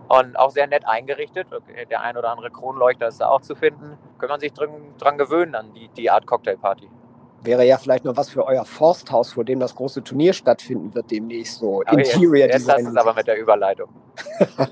Und 0.09 0.39
auch 0.39 0.51
sehr 0.51 0.67
nett 0.67 0.87
eingerichtet. 0.87 1.49
Der 1.91 2.01
ein 2.01 2.17
oder 2.17 2.31
andere 2.31 2.51
Kronleuchter 2.51 3.09
ist 3.09 3.21
da 3.21 3.29
auch 3.29 3.43
zu 3.43 3.55
finden. 3.55 3.99
Kann 4.19 4.31
man 4.31 4.41
sich 4.41 4.55
dran, 4.55 4.71
dran 4.97 5.19
gewöhnen 5.19 5.55
an 5.55 5.73
die, 5.75 5.89
die 5.89 6.11
Art 6.11 6.27
Cocktailparty. 6.27 6.89
Wäre 7.43 7.65
ja 7.65 7.79
vielleicht 7.79 8.05
noch 8.05 8.17
was 8.17 8.31
für 8.31 8.45
euer 8.45 8.65
Forsthaus, 8.65 9.33
vor 9.33 9.45
dem 9.45 9.61
das 9.61 9.75
große 9.75 10.03
Turnier 10.03 10.33
stattfinden 10.33 10.95
wird 10.95 11.11
demnächst 11.11 11.61
so. 11.61 11.83
Aber 11.87 11.99
Interior 11.99 12.37
jetzt, 12.37 12.57
Design. 12.57 12.79
Jetzt 12.79 12.87
hast 12.87 12.93
es 12.93 13.01
aber 13.01 13.15
mit 13.15 13.27
der 13.27 13.39
Überleitung. 13.39 13.89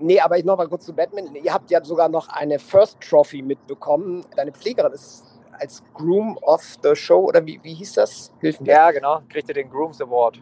Nee, 0.00 0.20
aber 0.20 0.38
ich 0.38 0.44
noch 0.44 0.56
mal 0.56 0.68
kurz 0.68 0.84
zu 0.84 0.92
Badminton. 0.92 1.34
Ihr 1.34 1.52
habt 1.52 1.70
ja 1.70 1.82
sogar 1.84 2.08
noch 2.08 2.28
eine 2.28 2.58
First 2.58 3.00
Trophy 3.00 3.42
mitbekommen. 3.42 4.24
Deine 4.36 4.52
Pflegerin 4.52 4.92
ist 4.92 5.24
als 5.58 5.82
Groom 5.92 6.38
of 6.42 6.62
the 6.82 6.94
Show 6.94 7.26
oder 7.26 7.44
wie, 7.44 7.58
wie 7.62 7.74
hieß 7.74 7.94
das? 7.94 8.32
Hilf 8.40 8.60
mir. 8.60 8.68
Ja, 8.68 8.90
genau. 8.92 9.20
Kriegte 9.28 9.52
den 9.52 9.68
Grooms 9.68 10.00
Award. 10.00 10.40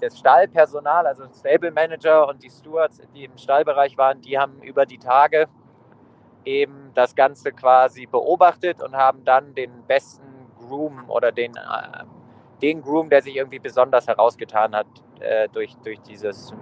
Das 0.00 0.18
Stallpersonal, 0.18 1.06
also 1.06 1.24
Stable 1.32 1.70
Manager 1.70 2.28
und 2.28 2.42
die 2.42 2.50
Stewards, 2.50 3.00
die 3.14 3.24
im 3.24 3.38
Stallbereich 3.38 3.96
waren, 3.96 4.20
die 4.20 4.36
haben 4.36 4.60
über 4.60 4.84
die 4.84 4.98
Tage 4.98 5.46
eben 6.44 6.90
das 6.94 7.14
Ganze 7.14 7.52
quasi 7.52 8.06
beobachtet 8.06 8.82
und 8.82 8.94
haben 8.94 9.24
dann 9.24 9.54
den 9.54 9.82
besten 9.86 10.22
Groom 10.58 11.08
oder 11.08 11.32
den, 11.32 11.52
äh, 11.56 12.04
den 12.62 12.82
Groom, 12.82 13.10
der 13.10 13.22
sich 13.22 13.36
irgendwie 13.36 13.58
besonders 13.58 14.06
herausgetan 14.06 14.74
hat 14.74 14.86
äh, 15.20 15.48
durch, 15.48 15.74
durch 15.84 16.00
dieses 16.02 16.52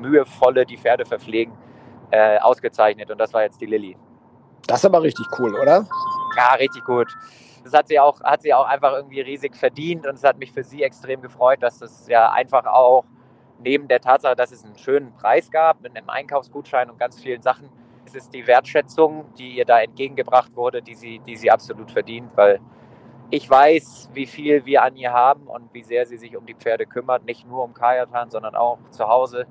mühevolle 0.00 0.64
die 0.64 0.76
Pferde 0.76 1.04
verpflegen, 1.04 1.54
äh, 2.10 2.38
ausgezeichnet. 2.38 3.10
Und 3.10 3.18
das 3.18 3.32
war 3.32 3.42
jetzt 3.42 3.60
die 3.60 3.66
Lilly. 3.66 3.96
Das 4.66 4.80
ist 4.80 4.84
aber 4.84 5.02
richtig 5.02 5.26
cool, 5.38 5.54
oder? 5.54 5.86
Ja, 6.36 6.54
richtig 6.54 6.84
gut. 6.84 7.08
Das 7.64 7.72
hat 7.72 7.88
sie 7.88 7.98
auch, 7.98 8.20
hat 8.22 8.42
sie 8.42 8.54
auch 8.54 8.66
einfach 8.66 8.92
irgendwie 8.92 9.20
riesig 9.20 9.56
verdient 9.56 10.06
und 10.06 10.14
es 10.14 10.24
hat 10.24 10.38
mich 10.38 10.52
für 10.52 10.62
sie 10.62 10.82
extrem 10.82 11.20
gefreut, 11.20 11.62
dass 11.62 11.80
es 11.82 12.06
ja 12.06 12.30
einfach 12.32 12.66
auch 12.66 13.04
neben 13.58 13.88
der 13.88 14.00
Tatsache, 14.00 14.36
dass 14.36 14.52
es 14.52 14.64
einen 14.64 14.78
schönen 14.78 15.12
Preis 15.14 15.50
gab 15.50 15.80
mit 15.80 15.96
einem 15.96 16.08
Einkaufsgutschein 16.08 16.90
und 16.90 16.98
ganz 16.98 17.20
vielen 17.20 17.42
Sachen, 17.42 17.68
es 18.08 18.14
ist 18.14 18.34
die 18.34 18.46
Wertschätzung, 18.46 19.26
die 19.38 19.56
ihr 19.56 19.64
da 19.64 19.80
entgegengebracht 19.80 20.56
wurde, 20.56 20.82
die 20.82 20.94
sie, 20.94 21.20
die 21.26 21.36
sie 21.36 21.50
absolut 21.50 21.90
verdient, 21.90 22.30
weil 22.34 22.60
ich 23.30 23.48
weiß, 23.48 24.10
wie 24.14 24.26
viel 24.26 24.64
wir 24.64 24.82
an 24.82 24.96
ihr 24.96 25.12
haben 25.12 25.46
und 25.46 25.72
wie 25.74 25.82
sehr 25.82 26.06
sie 26.06 26.16
sich 26.16 26.36
um 26.36 26.46
die 26.46 26.54
Pferde 26.54 26.86
kümmert, 26.86 27.26
nicht 27.26 27.46
nur 27.46 27.62
um 27.62 27.74
Kajatan, 27.74 28.30
sondern 28.30 28.54
auch 28.54 28.78
zu 28.90 29.06
Hause 29.06 29.46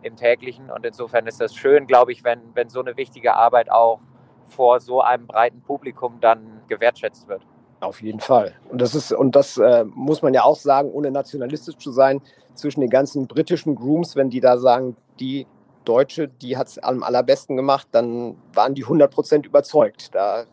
im 0.00 0.16
täglichen. 0.16 0.70
Und 0.70 0.86
insofern 0.86 1.26
ist 1.26 1.40
das 1.40 1.54
schön, 1.54 1.86
glaube 1.86 2.12
ich, 2.12 2.24
wenn, 2.24 2.40
wenn 2.54 2.70
so 2.70 2.80
eine 2.80 2.96
wichtige 2.96 3.34
Arbeit 3.34 3.70
auch 3.70 4.00
vor 4.46 4.80
so 4.80 5.02
einem 5.02 5.26
breiten 5.26 5.60
Publikum 5.60 6.18
dann 6.20 6.62
gewertschätzt 6.68 7.28
wird. 7.28 7.42
Auf 7.80 8.00
jeden 8.00 8.20
Fall. 8.20 8.54
Und 8.70 8.80
das 8.80 8.94
ist, 8.94 9.12
und 9.12 9.36
das 9.36 9.58
äh, 9.58 9.84
muss 9.84 10.22
man 10.22 10.32
ja 10.32 10.44
auch 10.44 10.56
sagen, 10.56 10.90
ohne 10.90 11.10
nationalistisch 11.10 11.76
zu 11.76 11.92
sein, 11.92 12.22
zwischen 12.54 12.80
den 12.80 12.90
ganzen 12.90 13.26
britischen 13.26 13.74
Grooms, 13.76 14.16
wenn 14.16 14.30
die 14.30 14.40
da 14.40 14.56
sagen, 14.56 14.96
die 15.20 15.46
Deutsche, 15.88 16.28
die 16.28 16.56
hat 16.56 16.68
es 16.68 16.78
am 16.78 17.02
allerbesten 17.02 17.56
gemacht, 17.56 17.88
dann 17.92 18.36
waren 18.52 18.74
die 18.74 18.84
100% 18.84 19.46
überzeugt. 19.46 20.14
Da, 20.14 20.44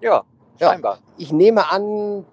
ja, 0.00 0.24
scheinbar. 0.58 0.96
Ja. 0.96 1.00
Ich 1.18 1.32
nehme 1.32 1.70
an, 1.70 2.24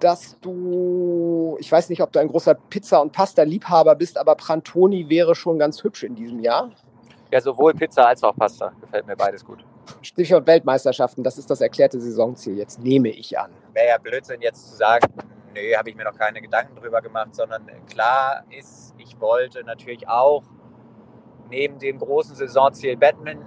dass 0.00 0.38
du, 0.40 1.56
ich 1.60 1.70
weiß 1.70 1.88
nicht, 1.88 2.02
ob 2.02 2.10
du 2.12 2.18
ein 2.18 2.28
großer 2.28 2.54
Pizza- 2.54 3.00
und 3.00 3.12
Pasta-Liebhaber 3.12 3.94
bist, 3.94 4.18
aber 4.18 4.34
Prantoni 4.34 5.08
wäre 5.08 5.34
schon 5.34 5.58
ganz 5.58 5.84
hübsch 5.84 6.02
in 6.02 6.16
diesem 6.16 6.40
Jahr. 6.40 6.70
Ja, 7.30 7.40
sowohl 7.40 7.72
Pizza 7.72 8.08
als 8.08 8.22
auch 8.24 8.36
Pasta. 8.36 8.72
Gefällt 8.80 9.06
mir 9.06 9.16
beides 9.16 9.44
gut. 9.44 9.64
Stichwort 10.02 10.46
Weltmeisterschaften, 10.46 11.22
das 11.22 11.38
ist 11.38 11.48
das 11.50 11.60
erklärte 11.60 12.00
Saisonziel 12.00 12.58
jetzt, 12.58 12.80
nehme 12.80 13.08
ich 13.10 13.38
an. 13.38 13.50
Wäre 13.72 13.88
ja 13.88 13.98
Blödsinn 13.98 14.40
jetzt 14.40 14.70
zu 14.70 14.76
sagen, 14.76 15.06
nö, 15.54 15.60
habe 15.76 15.90
ich 15.90 15.96
mir 15.96 16.04
noch 16.04 16.16
keine 16.16 16.40
Gedanken 16.40 16.76
drüber 16.76 17.00
gemacht, 17.00 17.34
sondern 17.34 17.64
klar 17.88 18.44
ist, 18.50 18.94
ich 18.98 19.20
wollte 19.20 19.64
natürlich 19.64 20.08
auch 20.08 20.42
neben 21.52 21.78
dem 21.78 21.98
großen 21.98 22.34
Saisonziel 22.34 22.96
Badminton 22.96 23.46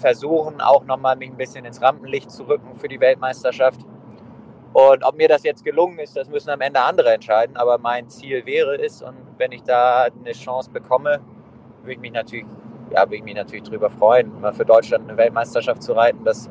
versuchen, 0.00 0.60
auch 0.60 0.84
nochmal 0.84 1.16
mich 1.16 1.30
ein 1.30 1.36
bisschen 1.36 1.64
ins 1.64 1.80
Rampenlicht 1.80 2.30
zu 2.30 2.42
rücken 2.44 2.74
für 2.74 2.88
die 2.88 3.00
Weltmeisterschaft. 3.00 3.80
Und 4.72 5.04
ob 5.04 5.16
mir 5.16 5.28
das 5.28 5.42
jetzt 5.44 5.64
gelungen 5.64 5.98
ist, 5.98 6.16
das 6.16 6.28
müssen 6.28 6.50
am 6.50 6.60
Ende 6.60 6.80
andere 6.80 7.12
entscheiden. 7.14 7.56
Aber 7.56 7.78
mein 7.78 8.08
Ziel 8.08 8.44
wäre 8.44 8.74
es, 8.76 9.02
und 9.02 9.16
wenn 9.38 9.52
ich 9.52 9.62
da 9.62 10.04
eine 10.04 10.32
Chance 10.32 10.70
bekomme, 10.70 11.20
würde 11.80 11.92
ich 11.92 12.00
mich 12.00 12.12
natürlich, 12.12 12.46
ja, 12.90 13.04
würde 13.04 13.16
ich 13.16 13.22
mich 13.22 13.34
natürlich 13.34 13.64
drüber 13.64 13.90
freuen, 13.90 14.40
mal 14.40 14.52
für 14.52 14.64
Deutschland 14.64 15.08
eine 15.08 15.16
Weltmeisterschaft 15.16 15.82
zu 15.82 15.92
reiten. 15.92 16.24
Das, 16.24 16.50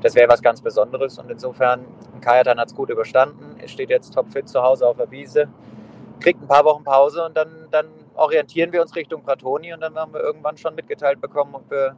das 0.00 0.14
wäre 0.14 0.30
was 0.30 0.40
ganz 0.42 0.60
Besonderes. 0.62 1.18
Und 1.18 1.30
insofern, 1.30 1.84
Kajatan 2.20 2.58
hat 2.58 2.68
es 2.68 2.74
gut 2.74 2.88
überstanden. 2.88 3.56
Er 3.58 3.68
steht 3.68 3.90
jetzt 3.90 4.14
topfit 4.14 4.48
zu 4.48 4.62
Hause 4.62 4.86
auf 4.86 4.96
der 4.96 5.10
Wiese, 5.10 5.48
kriegt 6.20 6.40
ein 6.40 6.48
paar 6.48 6.64
Wochen 6.64 6.84
Pause 6.84 7.26
und 7.26 7.36
dann, 7.36 7.68
dann 7.70 7.86
orientieren 8.16 8.72
wir 8.72 8.82
uns 8.82 8.94
Richtung 8.94 9.22
Pratoni 9.22 9.72
und 9.72 9.80
dann 9.80 9.94
werden 9.94 10.12
wir 10.12 10.20
irgendwann 10.20 10.56
schon 10.56 10.74
mitgeteilt 10.74 11.20
bekommen, 11.20 11.54
ob 11.54 11.70
wir, 11.70 11.96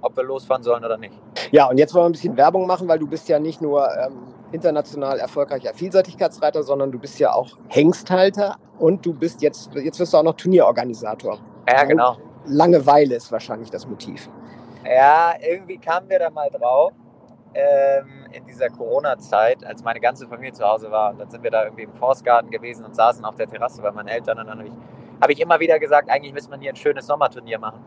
ob 0.00 0.16
wir 0.16 0.24
losfahren 0.24 0.62
sollen 0.62 0.84
oder 0.84 0.96
nicht. 0.96 1.14
Ja, 1.50 1.68
und 1.68 1.78
jetzt 1.78 1.94
wollen 1.94 2.04
wir 2.04 2.08
ein 2.08 2.12
bisschen 2.12 2.36
Werbung 2.36 2.66
machen, 2.66 2.88
weil 2.88 2.98
du 2.98 3.06
bist 3.06 3.28
ja 3.28 3.38
nicht 3.38 3.60
nur 3.60 3.88
ähm, 3.96 4.34
international 4.52 5.18
erfolgreicher 5.18 5.74
Vielseitigkeitsreiter, 5.74 6.62
sondern 6.62 6.92
du 6.92 6.98
bist 6.98 7.18
ja 7.18 7.32
auch 7.32 7.58
Hengsthalter 7.68 8.56
und 8.78 9.04
du 9.04 9.12
bist 9.12 9.42
jetzt, 9.42 9.74
jetzt 9.74 9.98
wirst 9.98 10.14
du 10.14 10.18
auch 10.18 10.22
noch 10.22 10.34
Turnierorganisator. 10.34 11.38
Ja, 11.68 11.84
genau. 11.84 12.16
Langeweile 12.46 13.16
ist 13.16 13.30
wahrscheinlich 13.30 13.70
das 13.70 13.86
Motiv. 13.86 14.28
Ja, 14.84 15.34
irgendwie 15.40 15.78
kamen 15.78 16.08
wir 16.08 16.18
da 16.18 16.30
mal 16.30 16.48
drauf. 16.50 16.92
Ähm, 17.54 18.26
in 18.32 18.44
dieser 18.46 18.68
Corona-Zeit, 18.68 19.64
als 19.64 19.82
meine 19.82 20.00
ganze 20.00 20.28
Familie 20.28 20.52
zu 20.52 20.64
Hause 20.64 20.90
war. 20.90 21.12
Und 21.12 21.18
dann 21.18 21.30
sind 21.30 21.42
wir 21.42 21.50
da 21.50 21.64
irgendwie 21.64 21.84
im 21.84 21.94
Forstgarten 21.94 22.50
gewesen 22.50 22.84
und 22.84 22.94
saßen 22.94 23.24
auf 23.24 23.36
der 23.36 23.48
Terrasse 23.48 23.82
bei 23.82 23.90
meinen 23.90 24.08
Eltern. 24.08 24.38
Und 24.38 24.46
dann 24.46 24.58
habe 24.58 24.68
ich, 24.68 24.74
hab 25.20 25.30
ich 25.30 25.40
immer 25.40 25.60
wieder 25.60 25.78
gesagt, 25.78 26.10
eigentlich 26.10 26.32
müsste 26.32 26.50
man 26.50 26.60
hier 26.60 26.70
ein 26.70 26.76
schönes 26.76 27.06
Sommerturnier 27.06 27.58
machen. 27.58 27.84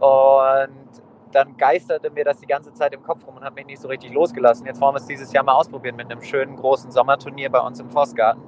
Und 0.00 1.02
dann 1.32 1.56
geisterte 1.56 2.10
mir 2.10 2.24
das 2.24 2.38
die 2.38 2.46
ganze 2.46 2.72
Zeit 2.72 2.94
im 2.94 3.02
Kopf 3.02 3.26
rum 3.26 3.36
und 3.36 3.44
hat 3.44 3.54
mich 3.54 3.66
nicht 3.66 3.80
so 3.80 3.88
richtig 3.88 4.12
losgelassen. 4.12 4.66
Jetzt 4.66 4.80
wollen 4.80 4.94
wir 4.94 5.00
es 5.00 5.06
dieses 5.06 5.32
Jahr 5.32 5.44
mal 5.44 5.54
ausprobieren 5.54 5.96
mit 5.96 6.10
einem 6.10 6.22
schönen 6.22 6.56
großen 6.56 6.90
Sommerturnier 6.90 7.50
bei 7.50 7.60
uns 7.60 7.80
im 7.80 7.90
Forstgarten. 7.90 8.42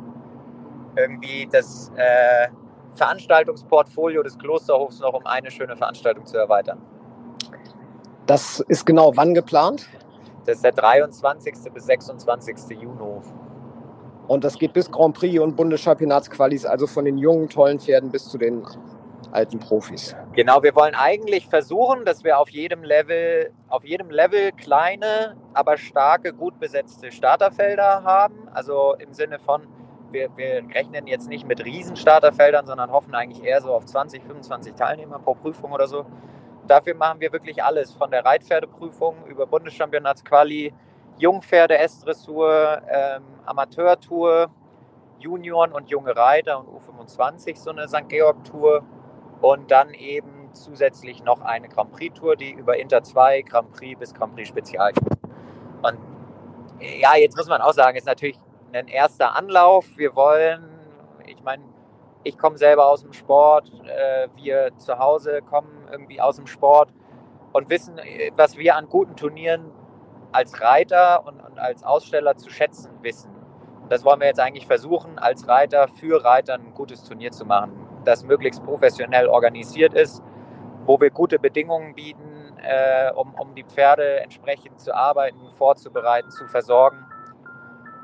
Irgendwie 0.97 1.49
das 1.51 1.93
äh, 1.97 2.49
Veranstaltungsportfolio 2.95 4.23
des 4.23 4.39
Klosterhofs 4.39 5.01
noch 5.01 5.15
um 5.15 5.27
eine 5.27 5.51
schöne 5.51 5.77
Veranstaltung 5.77 6.27
zu 6.27 6.39
erweitern. 6.39 6.81
Das 8.27 8.61
ist 8.61 8.87
genau 8.87 9.13
wann 9.17 9.35
geplant? 9.35 9.89
Das 10.47 10.57
ist 10.57 10.65
der 10.65 10.73
23. 10.73 11.55
bis 11.73 11.85
26. 11.87 12.57
Juni. 12.81 13.21
Und 14.31 14.45
das 14.45 14.61
geht 14.61 14.73
bis 14.73 14.89
Grand 14.89 15.17
Prix 15.17 15.41
und 15.41 15.57
Bundeschampionatsqualis, 15.57 16.65
also 16.65 16.87
von 16.87 17.05
den 17.05 17.19
jungen, 17.19 17.49
tollen 17.49 17.81
Pferden 17.81 18.13
bis 18.13 18.29
zu 18.29 18.39
den 18.39 18.65
alten 19.33 19.59
Profis. 19.59 20.15
Genau, 20.35 20.63
wir 20.63 20.77
wollen 20.77 20.95
eigentlich 20.95 21.49
versuchen, 21.49 22.05
dass 22.05 22.23
wir 22.23 22.39
auf 22.39 22.49
jedem 22.49 22.85
Level, 22.85 23.51
auf 23.69 23.85
jedem 23.85 24.09
Level 24.09 24.53
kleine, 24.53 25.37
aber 25.53 25.77
starke, 25.77 26.33
gut 26.33 26.61
besetzte 26.61 27.11
Starterfelder 27.11 28.05
haben. 28.05 28.47
Also 28.55 28.95
im 29.01 29.13
Sinne 29.15 29.41
von, 29.41 29.67
wir, 30.13 30.29
wir 30.37 30.63
rechnen 30.77 31.09
jetzt 31.09 31.29
nicht 31.29 31.49
mit 31.49 31.65
riesen 31.65 31.97
Starterfeldern, 31.97 32.67
sondern 32.67 32.93
hoffen 32.93 33.17
eigentlich 33.17 33.43
eher 33.43 33.61
so 33.61 33.75
auf 33.75 33.85
20, 33.85 34.23
25 34.23 34.75
Teilnehmer 34.75 35.19
pro 35.19 35.35
Prüfung 35.35 35.73
oder 35.73 35.89
so. 35.89 36.07
Dafür 36.69 36.95
machen 36.95 37.19
wir 37.19 37.33
wirklich 37.33 37.65
alles, 37.65 37.95
von 37.95 38.13
der 38.13 38.25
Reitpferdeprüfung 38.25 39.27
über 39.27 39.49
Bundeschampionatsquali, 39.49 40.73
Jungpferde, 41.21 41.79
S-Dressur, 41.79 42.83
ähm, 42.89 43.23
Amateurtour, 43.45 44.51
Junioren 45.19 45.73
und 45.73 45.91
junge 45.91 46.17
Reiter 46.17 46.59
und 46.59 46.69
U25 46.69 47.57
so 47.57 47.71
eine 47.71 47.87
St. 47.87 48.09
Georg-Tour 48.09 48.83
und 49.43 49.71
dann 49.71 49.93
eben 49.93 50.49
zusätzlich 50.55 51.23
noch 51.23 51.43
eine 51.43 51.69
Grand 51.69 51.93
Prix-Tour, 51.93 52.37
die 52.37 52.53
über 52.53 52.79
Inter 52.79 53.03
2, 53.03 53.43
Grand 53.43 53.71
Prix 53.73 53.99
bis 53.99 54.15
Grand 54.15 54.35
Prix 54.35 54.49
Spezial 54.49 54.93
geht. 54.93 55.19
Und 55.83 55.99
ja, 56.81 57.17
jetzt 57.17 57.37
muss 57.37 57.49
man 57.49 57.61
auch 57.61 57.75
sagen, 57.75 57.97
ist 57.97 58.07
natürlich 58.07 58.39
ein 58.73 58.89
erster 58.89 59.37
Anlauf. 59.37 59.87
Wir 59.97 60.17
wollen, 60.17 60.65
ich 61.27 61.43
meine, 61.43 61.63
ich 62.23 62.39
komme 62.39 62.57
selber 62.57 62.87
aus 62.87 63.03
dem 63.03 63.13
Sport, 63.13 63.71
äh, 63.85 64.29
wir 64.37 64.71
zu 64.79 64.99
Hause 64.99 65.43
kommen 65.43 65.87
irgendwie 65.93 66.21
aus 66.21 66.37
dem 66.37 66.47
Sport 66.47 66.93
und 67.53 67.69
wissen, 67.69 67.99
was 68.37 68.57
wir 68.57 68.77
an 68.77 68.89
guten 68.89 69.17
Turnieren 69.17 69.71
als 70.33 70.61
Reiter 70.61 71.27
und, 71.27 71.41
und 71.41 71.59
als 71.59 71.85
Aussteller 71.85 72.37
zu 72.37 72.51
schätzen 72.51 72.91
wissen. 73.03 73.31
Das 73.89 74.05
wollen 74.05 74.21
wir 74.21 74.29
jetzt 74.29 74.41
eigentlich 74.41 74.67
versuchen, 74.67 75.19
als 75.19 75.49
Reiter 75.49 75.89
für 75.89 76.25
Reiter 76.25 76.55
ein 76.55 76.75
gutes 76.75 77.03
Turnier 77.05 77.33
zu 77.33 77.45
machen 77.45 77.91
das 78.05 78.25
möglichst 78.25 78.65
professionell 78.65 79.29
organisiert 79.29 79.95
ist, 79.95 80.23
wo 80.85 81.01
wir 81.01 81.11
gute 81.11 81.39
Bedingungen 81.39 81.95
bieten, 81.95 82.57
äh, 82.63 83.11
um, 83.13 83.35
um 83.35 83.55
die 83.55 83.65
Pferde 83.65 84.21
entsprechend 84.21 84.81
zu 84.81 84.95
arbeiten, 84.95 85.39
vorzubereiten, 85.57 86.31
zu 86.31 86.47
versorgen. 86.47 87.07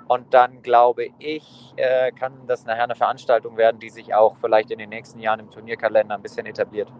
Und 0.08 0.32
dann 0.34 0.62
glaube 0.62 1.08
ich, 1.18 1.74
äh, 1.76 2.12
kann 2.12 2.46
das 2.46 2.64
nachher 2.64 2.84
eine 2.84 2.94
Veranstaltung 2.94 3.56
werden, 3.56 3.80
die 3.80 3.90
sich 3.90 4.14
auch 4.14 4.36
vielleicht 4.36 4.70
in 4.70 4.78
den 4.78 4.90
nächsten 4.90 5.18
Jahren 5.18 5.40
im 5.40 5.50
Turnierkalender 5.50 6.14
ein 6.14 6.22
bisschen 6.22 6.46
etabliert. 6.46 6.92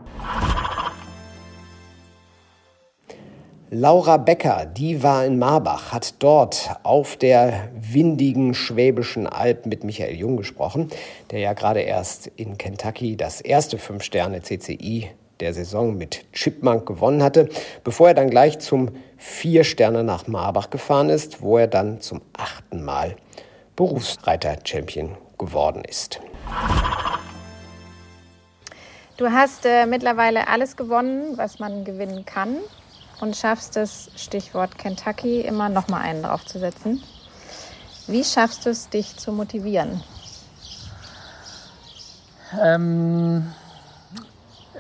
Laura 3.71 4.17
Becker, 4.17 4.65
die 4.65 5.03
war 5.03 5.25
in 5.25 5.41
Marbach, 5.41 5.91
hat 5.91 6.23
dort 6.23 6.71
auf 6.85 7.17
der 7.17 7.69
windigen 7.75 8.55
Schwäbischen 8.55 9.27
Alb 9.27 9.67
mit 9.67 9.83
Michael 9.83 10.15
Jung 10.15 10.37
gesprochen, 10.37 10.89
der 11.33 11.41
ja 11.41 11.53
gerade 11.53 11.81
erst 11.81 12.29
in 12.29 12.59
Kentucky 12.59 13.17
das 13.17 13.41
erste 13.41 13.77
Fünf-Sterne-CCI 13.77 15.11
der 15.41 15.53
Saison 15.53 15.99
mit 15.99 16.33
Chipmunk 16.33 16.87
gewonnen 16.87 17.25
hatte, 17.25 17.49
bevor 17.83 18.07
er 18.07 18.15
dann 18.15 18.31
gleich 18.31 18.61
zum 18.61 18.91
Vier-Sterne 19.17 20.05
nach 20.05 20.29
Marbach 20.29 20.71
gefahren 20.71 21.11
ist, 21.11 21.43
wo 21.43 21.59
er 21.59 21.67
dann 21.67 22.01
zum 22.01 22.21
achten 22.35 22.85
Mal 22.85 23.17
Berufsreiter-Champion 23.75 25.17
geworden 25.39 25.83
ist. 25.85 26.21
Du 29.17 29.29
hast 29.29 29.67
äh, 29.67 29.87
mittlerweile 29.87 30.47
alles 30.47 30.77
gewonnen, 30.77 31.37
was 31.37 31.59
man 31.59 31.85
gewinnen 31.85 32.25
kann 32.25 32.59
und 33.21 33.37
schaffst 33.37 33.77
es, 33.77 34.11
Stichwort 34.17 34.79
Kentucky, 34.79 35.41
immer 35.41 35.69
noch 35.69 35.89
mal 35.89 36.01
einen 36.01 36.23
draufzusetzen. 36.23 37.03
Wie 38.07 38.25
schaffst 38.25 38.67
du 38.67 38.71
es, 38.71 38.89
dich 38.89 39.17
zu 39.17 39.33
motivieren? 39.33 40.03
Ähm, 42.63 43.53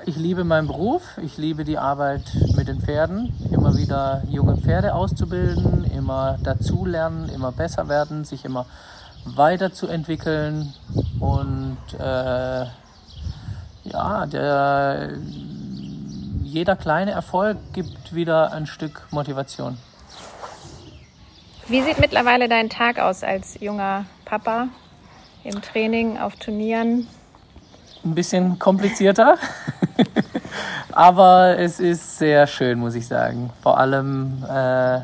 ich 0.04 0.16
liebe 0.16 0.44
meinen 0.44 0.68
Beruf, 0.68 1.18
ich 1.20 1.36
liebe 1.36 1.64
die 1.64 1.78
Arbeit 1.78 2.22
mit 2.56 2.68
den 2.68 2.80
Pferden, 2.80 3.34
immer 3.50 3.76
wieder 3.76 4.22
junge 4.28 4.56
Pferde 4.56 4.94
auszubilden, 4.94 5.84
immer 5.90 6.38
dazulernen, 6.42 7.28
immer 7.28 7.50
besser 7.50 7.88
werden, 7.88 8.24
sich 8.24 8.44
immer 8.44 8.66
weiterzuentwickeln 9.24 10.72
und 11.18 11.78
äh, 11.98 12.66
ja, 13.84 14.26
der 14.26 15.10
jeder 16.56 16.74
kleine 16.74 17.10
Erfolg 17.10 17.58
gibt 17.74 18.14
wieder 18.14 18.50
ein 18.50 18.66
Stück 18.66 19.06
Motivation. 19.10 19.76
Wie 21.68 21.82
sieht 21.82 22.00
mittlerweile 22.00 22.48
dein 22.48 22.70
Tag 22.70 22.98
aus 22.98 23.22
als 23.22 23.60
junger 23.60 24.06
Papa 24.24 24.68
im 25.44 25.60
Training, 25.60 26.16
auf 26.16 26.36
Turnieren? 26.36 27.08
Ein 28.02 28.14
bisschen 28.14 28.58
komplizierter, 28.58 29.36
aber 30.92 31.58
es 31.58 31.78
ist 31.78 32.16
sehr 32.16 32.46
schön, 32.46 32.78
muss 32.78 32.94
ich 32.94 33.06
sagen. 33.06 33.50
Vor 33.62 33.76
allem, 33.76 34.42
äh, 34.48 35.00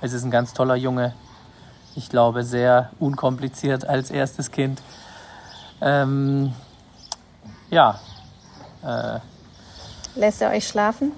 es 0.00 0.14
ist 0.14 0.24
ein 0.24 0.30
ganz 0.30 0.54
toller 0.54 0.76
Junge. 0.76 1.12
Ich 1.96 2.08
glaube, 2.08 2.44
sehr 2.44 2.92
unkompliziert 2.98 3.86
als 3.86 4.10
erstes 4.10 4.50
Kind. 4.50 4.80
Ähm, 5.82 6.54
ja, 7.68 8.00
äh, 8.82 9.20
Lässt 10.14 10.42
er 10.42 10.50
euch 10.50 10.68
schlafen? 10.68 11.12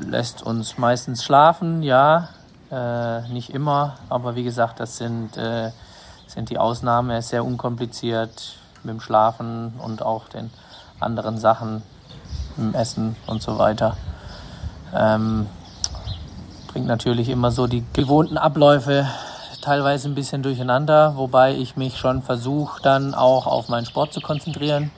Lässt 0.00 0.42
uns 0.42 0.76
meistens 0.76 1.22
schlafen, 1.24 1.82
ja. 1.82 2.28
Äh, 2.70 3.28
nicht 3.28 3.50
immer, 3.50 3.96
aber 4.08 4.34
wie 4.34 4.42
gesagt, 4.42 4.80
das 4.80 4.96
sind, 4.96 5.36
äh, 5.36 5.70
sind 6.26 6.50
die 6.50 6.58
Ausnahmen. 6.58 7.10
Er 7.10 7.18
ist 7.18 7.28
sehr 7.28 7.44
unkompliziert 7.44 8.56
mit 8.82 8.94
dem 8.94 9.00
Schlafen 9.00 9.74
und 9.78 10.02
auch 10.02 10.28
den 10.28 10.50
anderen 10.98 11.38
Sachen, 11.38 11.82
mit 12.56 12.74
dem 12.74 12.74
Essen 12.74 13.16
und 13.26 13.42
so 13.42 13.58
weiter. 13.58 13.96
Ähm, 14.94 15.46
bringt 16.68 16.86
natürlich 16.86 17.28
immer 17.28 17.52
so 17.52 17.68
die 17.68 17.84
gewohnten 17.92 18.36
Abläufe 18.36 19.06
teilweise 19.62 20.08
ein 20.08 20.14
bisschen 20.14 20.42
durcheinander, 20.42 21.16
wobei 21.16 21.54
ich 21.54 21.76
mich 21.76 21.96
schon 21.96 22.22
versuche, 22.22 22.82
dann 22.82 23.14
auch 23.14 23.46
auf 23.46 23.68
meinen 23.68 23.86
Sport 23.86 24.12
zu 24.12 24.20
konzentrieren. 24.20 24.90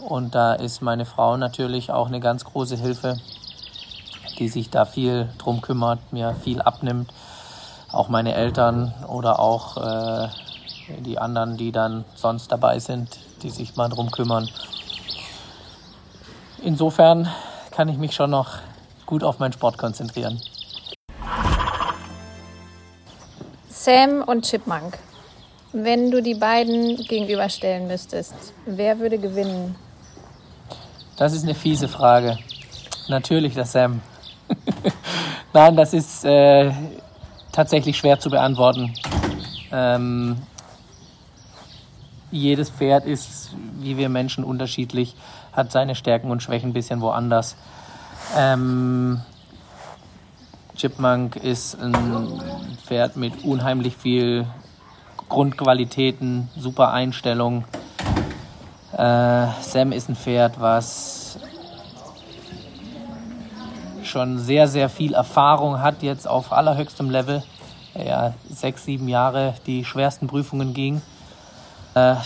Und 0.00 0.34
da 0.34 0.54
ist 0.54 0.80
meine 0.80 1.04
Frau 1.04 1.36
natürlich 1.36 1.90
auch 1.92 2.08
eine 2.08 2.20
ganz 2.20 2.44
große 2.44 2.76
Hilfe, 2.76 3.18
die 4.38 4.48
sich 4.48 4.70
da 4.70 4.86
viel 4.86 5.28
drum 5.38 5.60
kümmert, 5.60 6.12
mir 6.12 6.34
viel 6.42 6.62
abnimmt. 6.62 7.12
Auch 7.92 8.08
meine 8.08 8.34
Eltern 8.34 8.94
oder 9.08 9.40
auch 9.40 9.76
äh, 9.76 10.28
die 11.00 11.18
anderen, 11.18 11.56
die 11.56 11.72
dann 11.72 12.04
sonst 12.14 12.50
dabei 12.50 12.78
sind, 12.78 13.18
die 13.42 13.50
sich 13.50 13.76
mal 13.76 13.88
drum 13.88 14.10
kümmern. 14.10 14.48
Insofern 16.62 17.28
kann 17.70 17.88
ich 17.88 17.98
mich 17.98 18.14
schon 18.14 18.30
noch 18.30 18.58
gut 19.06 19.24
auf 19.24 19.38
meinen 19.38 19.52
Sport 19.52 19.76
konzentrieren. 19.76 20.40
Sam 23.68 24.22
und 24.22 24.44
Chipmunk. 24.44 24.98
Wenn 25.72 26.10
du 26.10 26.22
die 26.22 26.34
beiden 26.34 26.96
gegenüberstellen 26.96 27.86
müsstest, 27.86 28.34
wer 28.66 28.98
würde 28.98 29.18
gewinnen? 29.18 29.76
Das 31.20 31.34
ist 31.34 31.42
eine 31.42 31.54
fiese 31.54 31.86
Frage. 31.86 32.38
Natürlich 33.08 33.52
der 33.52 33.66
Sam. 33.66 34.00
Nein, 35.52 35.76
das 35.76 35.92
ist 35.92 36.24
äh, 36.24 36.72
tatsächlich 37.52 37.98
schwer 37.98 38.18
zu 38.18 38.30
beantworten. 38.30 38.94
Ähm, 39.70 40.38
jedes 42.30 42.70
Pferd 42.70 43.04
ist, 43.04 43.50
wie 43.80 43.98
wir 43.98 44.08
Menschen, 44.08 44.44
unterschiedlich, 44.44 45.14
hat 45.52 45.70
seine 45.70 45.94
Stärken 45.94 46.30
und 46.30 46.42
Schwächen 46.42 46.70
ein 46.70 46.72
bisschen 46.72 47.02
woanders. 47.02 47.54
Ähm, 48.34 49.20
Chipmunk 50.74 51.36
ist 51.36 51.74
ein 51.82 52.40
Pferd 52.82 53.18
mit 53.18 53.44
unheimlich 53.44 53.94
viel 53.94 54.46
Grundqualitäten, 55.28 56.48
super 56.56 56.92
Einstellung, 56.92 57.66
äh, 59.00 59.46
Sam 59.62 59.92
ist 59.92 60.10
ein 60.10 60.16
Pferd, 60.16 60.60
was 60.60 61.38
schon 64.02 64.38
sehr, 64.38 64.68
sehr 64.68 64.90
viel 64.90 65.14
Erfahrung 65.14 65.80
hat, 65.80 66.02
jetzt 66.02 66.28
auf 66.28 66.52
allerhöchstem 66.52 67.08
Level. 67.08 67.42
ja, 67.94 68.34
sechs, 68.50 68.84
sieben 68.84 69.08
Jahre 69.08 69.54
die 69.66 69.86
schwersten 69.86 70.26
Prüfungen 70.26 70.74
ging. 70.74 71.00
Äh, 71.94 72.16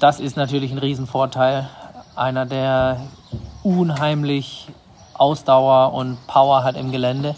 das 0.00 0.20
ist 0.20 0.36
natürlich 0.36 0.72
ein 0.72 0.78
Riesenvorteil. 0.78 1.68
Einer, 2.14 2.46
der 2.46 2.98
unheimlich 3.62 4.68
Ausdauer 5.12 5.92
und 5.92 6.26
Power 6.26 6.64
hat 6.64 6.76
im 6.76 6.92
Gelände. 6.92 7.34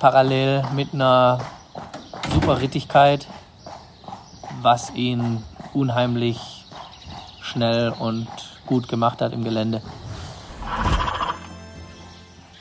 Parallel 0.00 0.64
mit 0.74 0.92
einer 0.92 1.38
super 2.32 2.60
Rittigkeit, 2.60 3.28
was 4.60 4.92
ihn 4.94 5.44
unheimlich 5.72 6.59
schnell 7.50 7.92
und 7.98 8.28
gut 8.66 8.88
gemacht 8.88 9.20
hat 9.20 9.32
im 9.32 9.44
Gelände. 9.44 9.82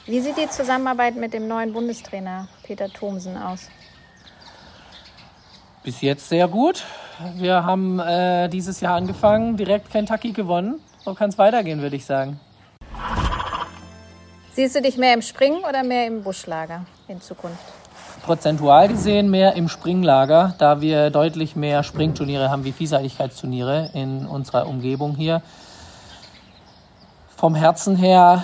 Wie 0.06 0.20
sieht 0.20 0.38
die 0.38 0.50
Zusammenarbeit 0.50 1.16
mit 1.16 1.34
dem 1.34 1.48
neuen 1.48 1.72
Bundestrainer 1.72 2.48
Peter 2.64 2.90
Thomsen 2.90 3.38
aus? 3.38 3.70
Bis 5.84 6.02
jetzt 6.02 6.28
sehr 6.28 6.48
gut. 6.48 6.84
Wir 7.36 7.64
haben 7.64 8.00
äh, 8.00 8.50
dieses 8.50 8.82
Jahr 8.82 8.96
angefangen, 8.96 9.56
direkt 9.56 9.92
Kentucky 9.92 10.32
gewonnen. 10.32 10.80
So 11.06 11.14
kann 11.14 11.30
es 11.30 11.38
weitergehen, 11.38 11.82
würde 11.82 11.96
ich 11.96 12.06
sagen. 12.06 12.40
Siehst 14.54 14.76
du 14.76 14.82
dich 14.82 14.98
mehr 14.98 15.14
im 15.14 15.22
Springen 15.22 15.64
oder 15.64 15.84
mehr 15.84 16.08
im 16.08 16.24
Buschlager 16.24 16.86
in 17.08 17.22
Zukunft? 17.22 17.79
Prozentual 18.30 18.88
gesehen 18.88 19.32
mehr 19.32 19.56
im 19.56 19.68
Springlager, 19.70 20.54
da 20.60 20.82
wir 20.82 21.10
deutlich 21.10 21.56
mehr 21.56 21.82
Springturniere 21.82 22.52
haben 22.52 22.64
wie 22.64 22.74
Vielseitigkeitsturniere 22.74 23.90
in 23.96 24.28
unserer 24.28 24.68
Umgebung 24.68 25.16
hier. 25.16 25.42
Vom 27.36 27.56
Herzen 27.56 27.96
her 27.96 28.44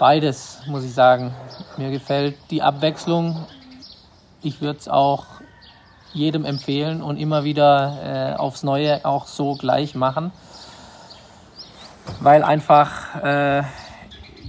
beides, 0.00 0.62
muss 0.66 0.82
ich 0.82 0.92
sagen. 0.92 1.32
Mir 1.76 1.92
gefällt 1.92 2.34
die 2.50 2.62
Abwechslung. 2.62 3.46
Ich 4.42 4.60
würde 4.60 4.80
es 4.80 4.88
auch 4.88 5.26
jedem 6.12 6.44
empfehlen 6.44 7.00
und 7.00 7.16
immer 7.16 7.44
wieder 7.44 8.32
äh, 8.34 8.36
aufs 8.36 8.64
Neue 8.64 9.04
auch 9.04 9.28
so 9.28 9.54
gleich 9.54 9.94
machen, 9.94 10.32
weil 12.18 12.42
einfach 12.42 13.22
äh, 13.22 13.62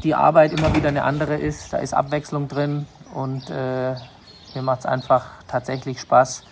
die 0.01 0.15
Arbeit 0.15 0.51
immer 0.51 0.75
wieder 0.75 0.89
eine 0.89 1.03
andere 1.03 1.36
ist. 1.36 1.73
Da 1.73 1.77
ist 1.77 1.93
Abwechslung 1.93 2.47
drin 2.47 2.88
und 3.13 3.51
äh, 3.51 3.93
mir 4.55 4.61
macht 4.61 4.81
es 4.81 4.85
einfach 4.85 5.25
tatsächlich 5.47 5.99
Spaß, 6.01 6.43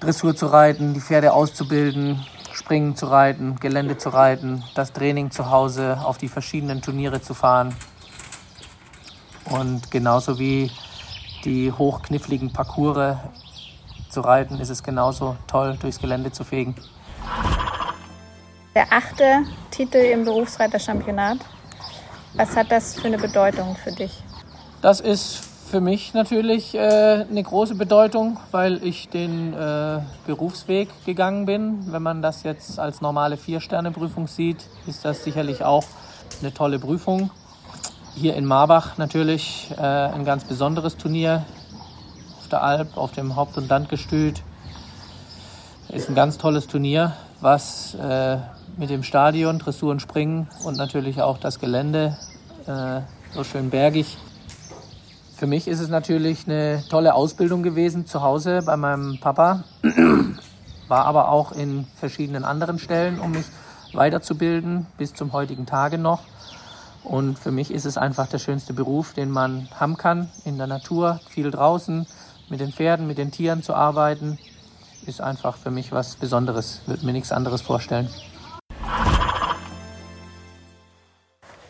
Dressur 0.00 0.34
zu 0.34 0.46
reiten, 0.46 0.94
die 0.94 1.00
Pferde 1.00 1.32
auszubilden, 1.32 2.24
Springen 2.52 2.96
zu 2.96 3.06
reiten, 3.06 3.56
Gelände 3.56 3.98
zu 3.98 4.08
reiten, 4.08 4.64
das 4.74 4.92
Training 4.92 5.30
zu 5.30 5.50
Hause, 5.50 5.98
auf 6.04 6.18
die 6.18 6.28
verschiedenen 6.28 6.82
Turniere 6.82 7.20
zu 7.20 7.34
fahren. 7.34 7.74
Und 9.44 9.90
genauso 9.90 10.38
wie 10.38 10.70
die 11.44 11.72
hochkniffligen 11.72 12.52
Parcours 12.52 13.16
zu 14.08 14.20
reiten, 14.20 14.58
ist 14.60 14.70
es 14.70 14.82
genauso 14.82 15.36
toll, 15.46 15.76
durchs 15.80 15.98
Gelände 15.98 16.32
zu 16.32 16.44
fegen. 16.44 16.74
Der 18.74 18.92
achte 18.92 19.44
Titel 19.70 19.98
im 19.98 20.24
Berufsreiterchampionat. 20.24 21.38
Was 22.34 22.56
hat 22.56 22.70
das 22.70 22.94
für 22.94 23.08
eine 23.08 23.18
Bedeutung 23.18 23.76
für 23.76 23.90
dich? 23.90 24.22
Das 24.80 25.00
ist 25.00 25.49
für 25.70 25.80
mich 25.80 26.14
natürlich 26.14 26.74
äh, 26.74 26.78
eine 27.30 27.42
große 27.44 27.76
Bedeutung, 27.76 28.38
weil 28.50 28.84
ich 28.84 29.08
den 29.08 29.54
äh, 29.54 30.00
Berufsweg 30.26 30.88
gegangen 31.06 31.46
bin. 31.46 31.92
Wenn 31.92 32.02
man 32.02 32.22
das 32.22 32.42
jetzt 32.42 32.80
als 32.80 33.00
normale 33.00 33.36
Vier-Sterne-Prüfung 33.36 34.26
sieht, 34.26 34.64
ist 34.88 35.04
das 35.04 35.22
sicherlich 35.22 35.62
auch 35.62 35.84
eine 36.40 36.52
tolle 36.52 36.80
Prüfung. 36.80 37.30
Hier 38.16 38.34
in 38.34 38.46
Marbach 38.46 38.98
natürlich 38.98 39.70
äh, 39.78 39.80
ein 39.80 40.24
ganz 40.24 40.42
besonderes 40.42 40.96
Turnier 40.96 41.44
auf 42.40 42.48
der 42.48 42.64
Alp, 42.64 42.96
auf 42.96 43.12
dem 43.12 43.36
Haupt- 43.36 43.56
und 43.56 43.68
Landgestüt. 43.68 44.42
Ist 45.88 46.08
ein 46.08 46.16
ganz 46.16 46.36
tolles 46.36 46.66
Turnier, 46.66 47.12
was 47.40 47.94
äh, 47.94 48.38
mit 48.76 48.90
dem 48.90 49.04
Stadion, 49.04 49.60
Dressur 49.60 49.92
und 49.92 50.02
Springen 50.02 50.48
und 50.64 50.76
natürlich 50.76 51.22
auch 51.22 51.38
das 51.38 51.60
Gelände 51.60 52.16
äh, 52.66 53.02
so 53.32 53.44
schön 53.44 53.70
bergig. 53.70 54.18
Für 55.40 55.46
mich 55.46 55.68
ist 55.68 55.80
es 55.80 55.88
natürlich 55.88 56.46
eine 56.46 56.84
tolle 56.90 57.14
Ausbildung 57.14 57.62
gewesen 57.62 58.04
zu 58.04 58.20
Hause 58.20 58.60
bei 58.62 58.76
meinem 58.76 59.18
Papa, 59.20 59.64
war 60.88 61.06
aber 61.06 61.30
auch 61.30 61.52
in 61.52 61.86
verschiedenen 61.98 62.44
anderen 62.44 62.78
Stellen, 62.78 63.18
um 63.18 63.30
mich 63.30 63.46
weiterzubilden, 63.94 64.86
bis 64.98 65.14
zum 65.14 65.32
heutigen 65.32 65.64
Tage 65.64 65.96
noch. 65.96 66.20
Und 67.04 67.38
für 67.38 67.52
mich 67.52 67.70
ist 67.70 67.86
es 67.86 67.96
einfach 67.96 68.26
der 68.26 68.38
schönste 68.38 68.74
Beruf, 68.74 69.14
den 69.14 69.30
man 69.30 69.66
haben 69.74 69.96
kann, 69.96 70.28
in 70.44 70.58
der 70.58 70.66
Natur, 70.66 71.20
viel 71.30 71.50
draußen, 71.50 72.06
mit 72.50 72.60
den 72.60 72.70
Pferden, 72.70 73.06
mit 73.06 73.16
den 73.16 73.30
Tieren 73.30 73.62
zu 73.62 73.72
arbeiten, 73.72 74.38
ist 75.06 75.22
einfach 75.22 75.56
für 75.56 75.70
mich 75.70 75.90
was 75.90 76.16
Besonderes, 76.16 76.82
würde 76.84 77.06
mir 77.06 77.12
nichts 77.12 77.32
anderes 77.32 77.62
vorstellen. 77.62 78.10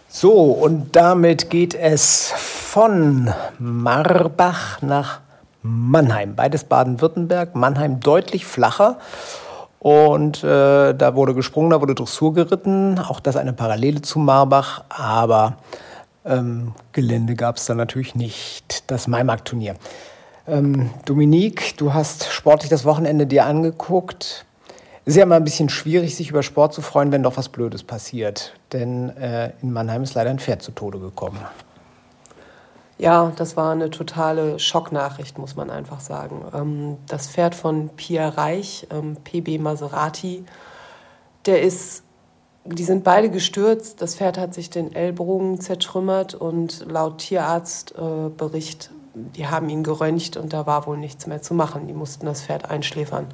So, 0.09 0.33
und 0.33 0.97
damit 0.97 1.51
geht 1.51 1.77
es 1.77 2.35
von 2.71 3.35
Marbach 3.59 4.81
nach 4.81 5.23
Mannheim. 5.61 6.37
Beides 6.37 6.63
Baden-Württemberg, 6.63 7.57
Mannheim 7.57 7.99
deutlich 7.99 8.47
flacher. 8.47 8.99
Und 9.81 10.45
äh, 10.45 10.95
da 10.95 11.17
wurde 11.17 11.35
gesprungen, 11.35 11.71
da 11.71 11.81
wurde 11.81 11.97
Dressur 11.97 12.33
geritten. 12.33 13.01
Auch 13.01 13.19
das 13.19 13.35
eine 13.35 13.53
Parallele 13.53 14.03
zu 14.03 14.21
Marbach. 14.21 14.85
Aber 14.89 15.57
ähm, 16.25 16.75
Gelände 16.93 17.35
gab 17.35 17.57
es 17.57 17.67
da 17.67 17.75
natürlich 17.75 18.15
nicht. 18.15 18.89
Das 18.89 19.09
Maimarkt-Turnier. 19.09 19.75
Ähm, 20.47 20.91
Dominique, 21.07 21.77
du 21.77 21.93
hast 21.93 22.31
sportlich 22.31 22.71
das 22.71 22.85
Wochenende 22.85 23.27
dir 23.27 23.47
angeguckt. 23.47 24.45
Es 25.05 25.15
ist 25.15 25.17
ja 25.17 25.25
immer 25.25 25.35
ein 25.35 25.45
bisschen 25.45 25.71
schwierig, 25.71 26.15
sich 26.15 26.31
über 26.31 26.45
Sport 26.45 26.73
zu 26.75 26.83
freuen, 26.83 27.11
wenn 27.11 27.25
doch 27.25 27.37
was 27.37 27.49
Blödes 27.49 27.83
passiert. 27.83 28.55
Denn 28.73 29.09
äh, 29.17 29.55
in 29.61 29.73
Mannheim 29.73 30.05
ist 30.05 30.15
leider 30.15 30.31
ein 30.31 30.39
Pferd 30.39 30.63
zu 30.63 30.71
Tode 30.71 31.01
gekommen. 31.01 31.41
Ja, 33.01 33.33
das 33.35 33.57
war 33.57 33.73
eine 33.73 33.89
totale 33.89 34.59
Schocknachricht, 34.59 35.39
muss 35.39 35.57
man 35.57 35.71
einfach 35.71 36.01
sagen. 36.01 36.45
Ähm, 36.55 36.99
das 37.09 37.29
Pferd 37.29 37.55
von 37.55 37.89
Pia 37.97 38.29
Reich, 38.29 38.87
ähm, 38.91 39.17
PB 39.25 39.59
Maserati, 39.59 40.45
der 41.47 41.63
ist, 41.63 42.03
die 42.67 42.85
sind 42.85 43.03
beide 43.03 43.31
gestürzt. 43.31 44.03
Das 44.03 44.17
Pferd 44.17 44.37
hat 44.37 44.53
sich 44.53 44.69
den 44.69 44.95
Ellbogen 44.95 45.63
zertrümmert 45.63 46.35
und 46.35 46.85
laut 46.91 47.19
Tierarztbericht, 47.19 48.91
äh, 48.93 49.19
die 49.35 49.47
haben 49.47 49.71
ihn 49.71 49.83
geröntgt 49.83 50.37
und 50.37 50.53
da 50.53 50.67
war 50.67 50.87
wohl 50.87 50.99
nichts 50.99 51.27
mehr 51.27 51.41
zu 51.41 51.55
machen. 51.55 51.87
Die 51.87 51.95
mussten 51.95 52.27
das 52.27 52.43
Pferd 52.43 52.71
einschläfern. 52.71 53.29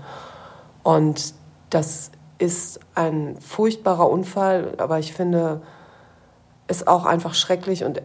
Und 0.85 1.35
das 1.71 2.13
ist 2.39 2.79
ein 2.95 3.37
furchtbarer 3.41 4.09
Unfall, 4.09 4.75
aber 4.79 5.01
ich 5.01 5.13
finde, 5.13 5.61
ist 6.69 6.89
auch 6.89 7.05
einfach 7.07 7.35
schrecklich 7.35 7.85
und 7.85 7.99
äh, 7.99 8.03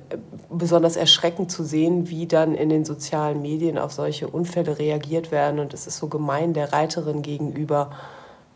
besonders 0.50 0.96
erschreckend 0.96 1.52
zu 1.52 1.64
sehen, 1.64 2.10
wie 2.10 2.28
dann 2.28 2.54
in 2.54 2.70
den 2.70 2.86
sozialen 2.86 3.42
Medien 3.42 3.78
auf 3.78 3.92
solche 3.92 4.28
Unfälle 4.28 4.78
reagiert 4.78 5.32
werden. 5.32 5.60
Und 5.60 5.74
es 5.74 5.88
ist 5.88 5.98
so 5.98 6.08
gemein 6.08 6.54
der 6.54 6.72
Reiterin 6.74 7.22
gegenüber, 7.22 7.92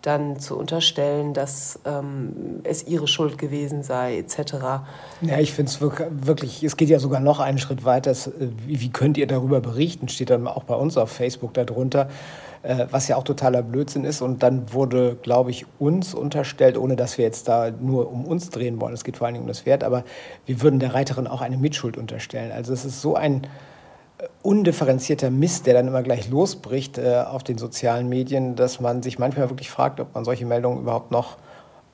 dann 0.05 0.39
zu 0.39 0.55
unterstellen, 0.55 1.33
dass 1.33 1.79
ähm, 1.85 2.61
es 2.63 2.85
ihre 2.85 3.07
Schuld 3.07 3.39
gewesen 3.39 3.81
sei, 3.81 4.19
etc. 4.19 4.85
Ja, 5.21 5.39
ich 5.39 5.51
finde 5.51 5.71
es 5.71 5.81
wirklich, 5.81 6.63
es 6.63 6.77
geht 6.77 6.89
ja 6.89 6.99
sogar 6.99 7.19
noch 7.19 7.39
einen 7.39 7.57
Schritt 7.57 7.85
weiter. 7.85 8.11
Äh, 8.11 8.49
wie 8.67 8.89
könnt 8.89 9.17
ihr 9.17 9.25
darüber 9.25 9.61
berichten? 9.61 10.07
Steht 10.07 10.29
dann 10.29 10.47
auch 10.47 10.63
bei 10.63 10.75
uns 10.75 10.97
auf 10.97 11.11
Facebook 11.11 11.55
darunter 11.55 12.09
äh, 12.65 12.87
was 12.89 13.07
ja 13.07 13.15
auch 13.15 13.23
totaler 13.23 13.61
Blödsinn 13.61 14.03
ist. 14.03 14.21
Und 14.21 14.41
dann 14.41 14.73
wurde, 14.73 15.17
glaube 15.21 15.51
ich, 15.51 15.65
uns 15.79 16.13
unterstellt, 16.13 16.77
ohne 16.77 16.95
dass 16.95 17.17
wir 17.17 17.25
jetzt 17.25 17.47
da 17.47 17.71
nur 17.71 18.11
um 18.11 18.25
uns 18.25 18.49
drehen 18.49 18.81
wollen, 18.81 18.93
es 18.93 19.03
geht 19.03 19.17
vor 19.17 19.27
allen 19.27 19.35
Dingen 19.35 19.43
um 19.43 19.47
das 19.47 19.61
Pferd, 19.61 19.83
aber 19.83 20.03
wir 20.45 20.61
würden 20.61 20.79
der 20.79 20.93
Reiterin 20.93 21.27
auch 21.27 21.41
eine 21.41 21.57
Mitschuld 21.57 21.95
unterstellen. 21.97 22.51
Also 22.51 22.73
es 22.73 22.83
ist 22.83 23.01
so 23.01 23.15
ein 23.15 23.43
äh, 24.17 24.27
undifferenzierter 24.41 25.29
Mist, 25.29 25.67
der 25.67 25.75
dann 25.75 25.87
immer 25.87 26.01
gleich 26.01 26.29
losbricht 26.29 26.97
äh, 26.97 27.23
auf 27.27 27.43
den 27.43 27.57
sozialen 27.57 28.09
Medien, 28.09 28.55
dass 28.55 28.81
man 28.81 29.03
sich 29.03 29.19
manchmal 29.19 29.49
wirklich 29.49 29.69
fragt, 29.69 29.99
ob 29.99 30.15
man 30.15 30.25
solche 30.25 30.45
Meldungen 30.45 30.79
überhaupt 30.79 31.11
noch 31.11 31.37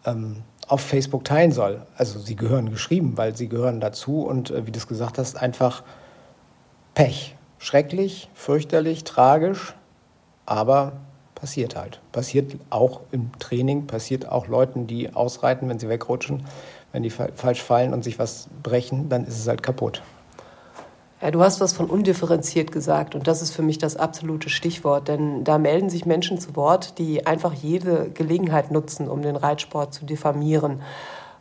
ähm, 0.06 0.38
auf 0.68 0.80
Facebook 0.80 1.26
teilen 1.26 1.52
soll. 1.52 1.82
Also 1.98 2.20
sie 2.20 2.38
gehören 2.38 2.70
geschrieben, 2.70 3.14
weil 3.18 3.36
sie 3.36 3.50
gehören 3.50 3.82
dazu 3.82 4.22
und 4.22 4.52
äh, 4.52 4.66
wie 4.66 4.72
du 4.72 4.78
es 4.78 4.88
gesagt 4.88 5.18
hast, 5.18 5.36
einfach 5.36 5.84
Pech. 6.94 7.36
Schrecklich, 7.64 8.28
fürchterlich, 8.34 9.04
tragisch, 9.04 9.76
aber 10.52 10.92
passiert 11.34 11.78
halt. 11.78 12.02
Passiert 12.12 12.58
auch 12.70 13.00
im 13.12 13.32
Training, 13.40 13.88
passiert 13.88 14.30
auch 14.30 14.48
Leuten, 14.48 14.86
die 14.86 15.14
ausreiten, 15.14 15.70
wenn 15.70 15.80
sie 15.80 15.88
wegrutschen. 15.88 16.46
Wenn 16.92 17.04
die 17.04 17.10
falsch 17.10 17.64
fallen 17.64 17.94
und 17.94 18.04
sich 18.04 18.20
was 18.20 18.50
brechen, 18.62 19.08
dann 19.08 19.24
ist 19.24 19.40
es 19.40 19.48
halt 19.48 19.64
kaputt. 19.64 20.04
Ja, 21.22 21.32
du 21.32 21.42
hast 21.42 21.62
was 21.62 21.72
von 21.72 21.86
undifferenziert 21.90 22.72
gesagt 22.72 23.16
und 23.16 23.28
das 23.28 23.42
ist 23.42 23.52
für 23.52 23.62
mich 23.62 23.78
das 23.78 23.96
absolute 23.96 24.50
Stichwort, 24.50 25.08
denn 25.08 25.46
da 25.46 25.58
melden 25.58 25.90
sich 25.90 26.06
Menschen 26.06 26.38
zu 26.38 26.56
Wort, 26.56 26.98
die 26.98 27.26
einfach 27.26 27.54
jede 27.54 28.10
Gelegenheit 28.10 28.72
nutzen, 28.72 29.08
um 29.08 29.22
den 29.22 29.38
Reitsport 29.38 29.94
zu 29.94 30.04
diffamieren. 30.04 30.82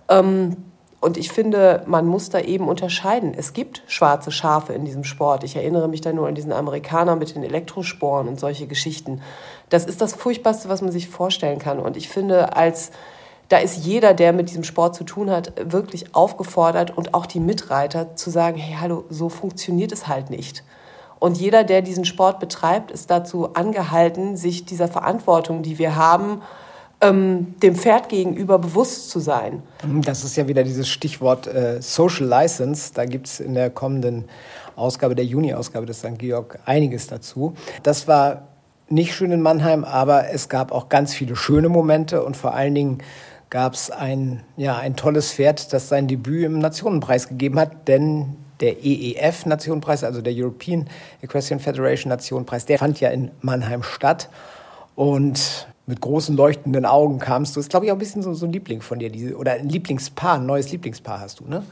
Ähm, 0.08 0.56
Und 1.00 1.16
ich 1.16 1.32
finde, 1.32 1.82
man 1.86 2.06
muss 2.06 2.28
da 2.28 2.40
eben 2.40 2.68
unterscheiden. 2.68 3.32
Es 3.34 3.54
gibt 3.54 3.82
schwarze 3.86 4.30
Schafe 4.30 4.74
in 4.74 4.84
diesem 4.84 5.02
Sport. 5.02 5.44
Ich 5.44 5.56
erinnere 5.56 5.88
mich 5.88 6.02
da 6.02 6.12
nur 6.12 6.28
an 6.28 6.34
diesen 6.34 6.52
Amerikaner 6.52 7.16
mit 7.16 7.34
den 7.34 7.42
Elektrosporen 7.42 8.28
und 8.28 8.38
solche 8.38 8.66
Geschichten. 8.66 9.22
Das 9.70 9.86
ist 9.86 10.02
das 10.02 10.12
Furchtbarste, 10.12 10.68
was 10.68 10.82
man 10.82 10.92
sich 10.92 11.08
vorstellen 11.08 11.58
kann. 11.58 11.78
Und 11.78 11.96
ich 11.96 12.10
finde, 12.10 12.54
als 12.54 12.90
da 13.48 13.56
ist 13.56 13.84
jeder, 13.84 14.12
der 14.14 14.32
mit 14.32 14.50
diesem 14.50 14.62
Sport 14.62 14.94
zu 14.94 15.02
tun 15.04 15.30
hat, 15.30 15.52
wirklich 15.72 16.14
aufgefordert 16.14 16.96
und 16.96 17.14
auch 17.14 17.26
die 17.26 17.40
Mitreiter 17.40 18.14
zu 18.14 18.30
sagen, 18.30 18.58
hey, 18.58 18.76
hallo, 18.78 19.04
so 19.08 19.28
funktioniert 19.28 19.92
es 19.92 20.06
halt 20.06 20.28
nicht. 20.30 20.62
Und 21.18 21.36
jeder, 21.38 21.64
der 21.64 21.82
diesen 21.82 22.04
Sport 22.04 22.40
betreibt, 22.40 22.90
ist 22.90 23.10
dazu 23.10 23.54
angehalten, 23.54 24.36
sich 24.36 24.66
dieser 24.66 24.86
Verantwortung, 24.86 25.62
die 25.62 25.78
wir 25.78 25.96
haben, 25.96 26.42
ähm, 27.00 27.54
dem 27.62 27.74
Pferd 27.74 28.08
gegenüber 28.08 28.58
bewusst 28.58 29.10
zu 29.10 29.20
sein. 29.20 29.62
Das 30.04 30.24
ist 30.24 30.36
ja 30.36 30.48
wieder 30.48 30.62
dieses 30.62 30.88
Stichwort 30.88 31.46
äh, 31.46 31.80
Social 31.80 32.26
License. 32.26 32.92
Da 32.94 33.04
gibt 33.04 33.26
es 33.26 33.40
in 33.40 33.54
der 33.54 33.70
kommenden 33.70 34.26
Ausgabe, 34.76 35.14
der 35.14 35.24
Juni-Ausgabe 35.24 35.86
des 35.86 36.00
St. 36.00 36.18
Georg, 36.18 36.58
einiges 36.64 37.06
dazu. 37.06 37.54
Das 37.82 38.06
war 38.08 38.48
nicht 38.88 39.14
schön 39.14 39.30
in 39.30 39.40
Mannheim, 39.40 39.84
aber 39.84 40.30
es 40.30 40.48
gab 40.48 40.72
auch 40.72 40.88
ganz 40.88 41.14
viele 41.14 41.36
schöne 41.36 41.68
Momente 41.68 42.24
und 42.24 42.36
vor 42.36 42.54
allen 42.54 42.74
Dingen 42.74 42.98
gab 43.48 43.74
es 43.74 43.90
ein, 43.90 44.42
ja, 44.56 44.76
ein 44.78 44.96
tolles 44.96 45.32
Pferd, 45.32 45.72
das 45.72 45.88
sein 45.88 46.06
Debüt 46.06 46.44
im 46.44 46.58
Nationenpreis 46.58 47.28
gegeben 47.28 47.58
hat, 47.58 47.88
denn 47.88 48.36
der 48.60 48.84
EEF 48.84 49.46
Nationenpreis, 49.46 50.04
also 50.04 50.20
der 50.20 50.32
European 50.36 50.86
Equestrian 51.22 51.60
Federation 51.60 52.10
Nationenpreis, 52.10 52.66
der 52.66 52.78
fand 52.78 53.00
ja 53.00 53.08
in 53.08 53.30
Mannheim 53.40 53.82
statt. 53.82 54.28
Und 54.94 55.66
mit 55.90 56.00
großen 56.00 56.36
leuchtenden 56.36 56.86
Augen 56.86 57.18
kamst 57.18 57.54
du. 57.54 57.60
Das 57.60 57.66
ist, 57.66 57.70
glaube 57.70 57.84
ich, 57.84 57.92
auch 57.92 57.96
ein 57.96 57.98
bisschen 57.98 58.22
so, 58.22 58.32
so 58.32 58.46
ein 58.46 58.52
Liebling 58.52 58.80
von 58.80 58.98
dir. 58.98 59.10
Diese, 59.10 59.36
oder 59.36 59.52
ein 59.52 59.68
Lieblingspaar, 59.68 60.36
ein 60.36 60.46
neues 60.46 60.70
Lieblingspaar 60.70 61.20
hast 61.20 61.40
du, 61.40 61.44
ne? 61.46 61.62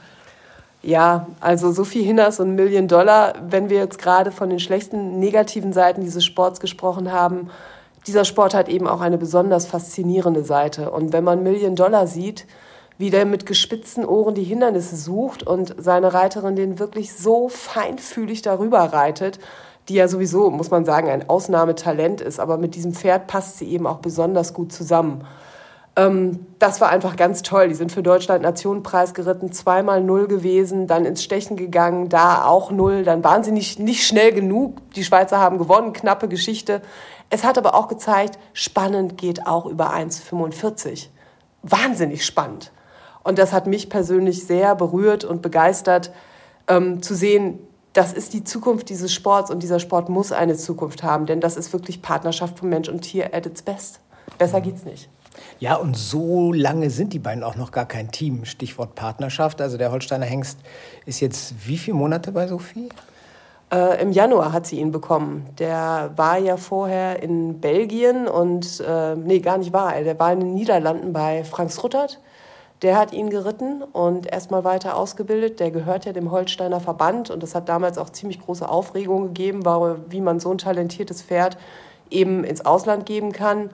Ja, 0.83 1.27
also 1.41 1.73
Sophie 1.73 2.03
Hinners 2.03 2.39
und 2.39 2.55
Million 2.55 2.87
Dollar, 2.87 3.35
wenn 3.49 3.69
wir 3.69 3.79
jetzt 3.79 3.99
gerade 3.99 4.31
von 4.31 4.49
den 4.51 4.61
schlechten, 4.61 5.19
negativen 5.19 5.73
Seiten 5.73 6.03
dieses 6.03 6.25
Sports 6.25 6.61
gesprochen 6.61 7.11
haben, 7.11 7.51
dieser 8.07 8.25
Sport 8.25 8.55
hat 8.55 8.69
eben 8.69 8.87
auch 8.87 9.01
eine 9.01 9.19
besonders 9.19 9.67
faszinierende 9.67 10.45
Seite. 10.45 10.91
Und 10.91 11.13
wenn 11.13 11.25
man 11.25 11.43
Million 11.43 11.75
Dollar 11.75 12.07
sieht, 12.07 12.47
wie 12.97 13.11
der 13.11 13.27
mit 13.27 13.47
gespitzten 13.47 14.05
Ohren 14.05 14.35
die 14.35 14.45
Hindernisse 14.45 14.97
sucht 14.97 15.45
und 15.45 15.75
seine 15.79 16.15
Reiterin 16.15 16.57
den 16.57 16.79
wirklich 16.79 17.13
so 17.13 17.49
feinfühlig 17.49 18.43
darüber 18.43 18.81
reitet, 18.81 19.39
die 19.89 19.95
ja 19.95 20.09
sowieso, 20.09 20.51
muss 20.51 20.71
man 20.71 20.85
sagen, 20.85 21.09
ein 21.09 21.29
Ausnahmetalent 21.29 22.21
ist, 22.21 22.41
aber 22.41 22.59
mit 22.59 22.75
diesem 22.75 22.93
Pferd 22.93 23.27
passt 23.27 23.59
sie 23.59 23.69
eben 23.69 23.87
auch 23.87 23.99
besonders 23.99 24.53
gut 24.53 24.73
zusammen. 24.73 25.25
Ähm, 25.97 26.47
das 26.59 26.81
war 26.81 26.91
einfach 26.91 27.17
ganz 27.17 27.43
toll. 27.43 27.69
Die 27.69 27.75
sind 27.75 27.91
für 27.91 28.03
Deutschland 28.03 28.43
Nationenpreis 28.43 29.15
geritten, 29.15 29.53
zweimal 29.53 30.03
Null 30.03 30.29
gewesen, 30.29 30.87
dann 30.87 31.05
ins 31.05 31.25
Stechen 31.25 31.57
gegangen, 31.57 32.09
da 32.09 32.45
auch 32.45 32.71
Null. 32.71 33.03
Dann 33.03 33.25
waren 33.25 33.43
sie 33.43 33.53
nicht, 33.53 33.79
nicht 33.79 34.07
schnell 34.07 34.33
genug. 34.33 34.93
Die 34.93 35.05
Schweizer 35.05 35.39
haben 35.39 35.59
gewonnen, 35.59 35.93
knappe 35.93 36.29
Geschichte. 36.29 36.83
Es 37.31 37.45
hat 37.45 37.59
aber 37.59 37.75
auch 37.75 37.89
gezeigt, 37.89 38.39
spannend 38.53 39.19
geht 39.19 39.47
auch 39.47 39.67
über 39.67 39.93
1,45. 39.93 41.09
Wahnsinnig 41.63 42.25
spannend. 42.25 42.73
Und 43.25 43.39
das 43.39 43.53
hat 43.53 43.67
mich 43.67 43.91
persönlich 43.91 44.47
sehr 44.47 44.75
berührt 44.75 45.25
und 45.25 45.43
begeistert, 45.43 46.13
ähm, 46.69 47.03
zu 47.03 47.15
sehen, 47.15 47.59
das 47.99 48.13
ist 48.13 48.33
die 48.33 48.45
Zukunft 48.45 48.91
dieses 48.91 49.13
Sports 49.13 49.51
und 49.51 49.61
dieser 49.61 49.81
Sport 49.81 50.09
muss 50.09 50.31
eine 50.31 50.55
Zukunft 50.55 51.03
haben, 51.03 51.27
denn 51.27 51.41
das 51.41 51.57
ist 51.57 51.73
wirklich 51.73 52.01
Partnerschaft 52.01 52.61
von 52.61 52.69
Mensch 52.69 52.89
und 52.89 53.01
Tier 53.01 53.35
at 53.35 53.45
its 53.45 53.61
best. 53.61 53.99
Besser 54.39 54.61
geht's 54.61 54.85
nicht. 54.85 55.09
Ja, 55.59 55.75
und 55.75 55.97
so 55.97 56.53
lange 56.53 56.91
sind 56.91 57.13
die 57.13 57.19
beiden 57.19 57.43
auch 57.43 57.57
noch 57.57 57.73
gar 57.73 57.87
kein 57.87 58.13
Team. 58.13 58.45
Stichwort 58.45 58.95
Partnerschaft. 58.95 59.61
Also 59.61 59.79
der 59.79 59.91
Holsteiner 59.91 60.27
Hengst 60.27 60.61
ist 61.07 61.19
jetzt 61.19 61.67
wie 61.67 61.77
viele 61.77 61.97
Monate 61.97 62.31
bei 62.31 62.47
Sophie? 62.47 62.89
Äh, 63.73 64.01
Im 64.01 64.13
Januar 64.13 64.53
hat 64.53 64.69
sie 64.69 64.79
ihn 64.79 64.93
bekommen. 64.93 65.47
Der 65.59 66.13
war 66.15 66.39
ja 66.39 66.57
vorher 66.57 67.21
in 67.21 67.61
Belgien 67.61 68.29
und, 68.29 68.79
äh, 68.79 69.17
nee, 69.17 69.41
gar 69.41 69.59
nicht 69.59 69.73
war 69.73 69.97
er. 69.97 70.05
Der 70.05 70.17
war 70.21 70.33
in 70.33 70.39
den 70.39 70.55
Niederlanden 70.55 71.13
bei 71.13 71.43
Franks 71.43 71.83
Ruttert. 71.83 72.21
Der 72.83 72.97
hat 72.97 73.13
ihn 73.13 73.29
geritten 73.29 73.83
und 73.83 74.31
erstmal 74.31 74.63
weiter 74.63 74.97
ausgebildet. 74.97 75.59
Der 75.59 75.73
gehört 75.73 76.05
ja 76.05 76.13
dem 76.13 76.31
Holsteiner 76.31 76.81
Verband 76.81 77.29
und 77.31 77.43
das 77.43 77.55
hat 77.55 77.69
damals 77.69 77.99
auch 77.99 78.11
ziemlich 78.11 78.41
große 78.41 78.69
Aufregung 78.69 79.35
gegeben, 79.35 79.65
wie 80.09 80.21
man 80.21 80.39
so 80.39 80.51
ein 80.53 80.59
talentiertes 80.59 81.23
Pferd 81.23 81.59
eben 82.11 82.45
ins 82.45 82.65
Ausland 82.65 83.05
geben 83.05 83.33
kann. 83.33 83.71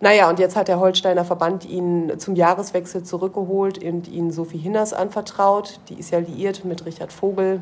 Naja, 0.00 0.28
und 0.28 0.38
jetzt 0.38 0.56
hat 0.56 0.68
der 0.68 0.80
Holsteiner 0.80 1.24
Verband 1.24 1.64
ihn 1.64 2.12
zum 2.18 2.36
Jahreswechsel 2.36 3.04
zurückgeholt 3.04 3.82
und 3.82 4.08
ihn 4.08 4.30
Sophie 4.30 4.58
Hinners 4.58 4.92
anvertraut. 4.92 5.80
Die 5.88 5.94
ist 5.94 6.10
ja 6.10 6.18
liiert 6.18 6.66
mit 6.66 6.84
Richard 6.84 7.12
Vogel, 7.12 7.60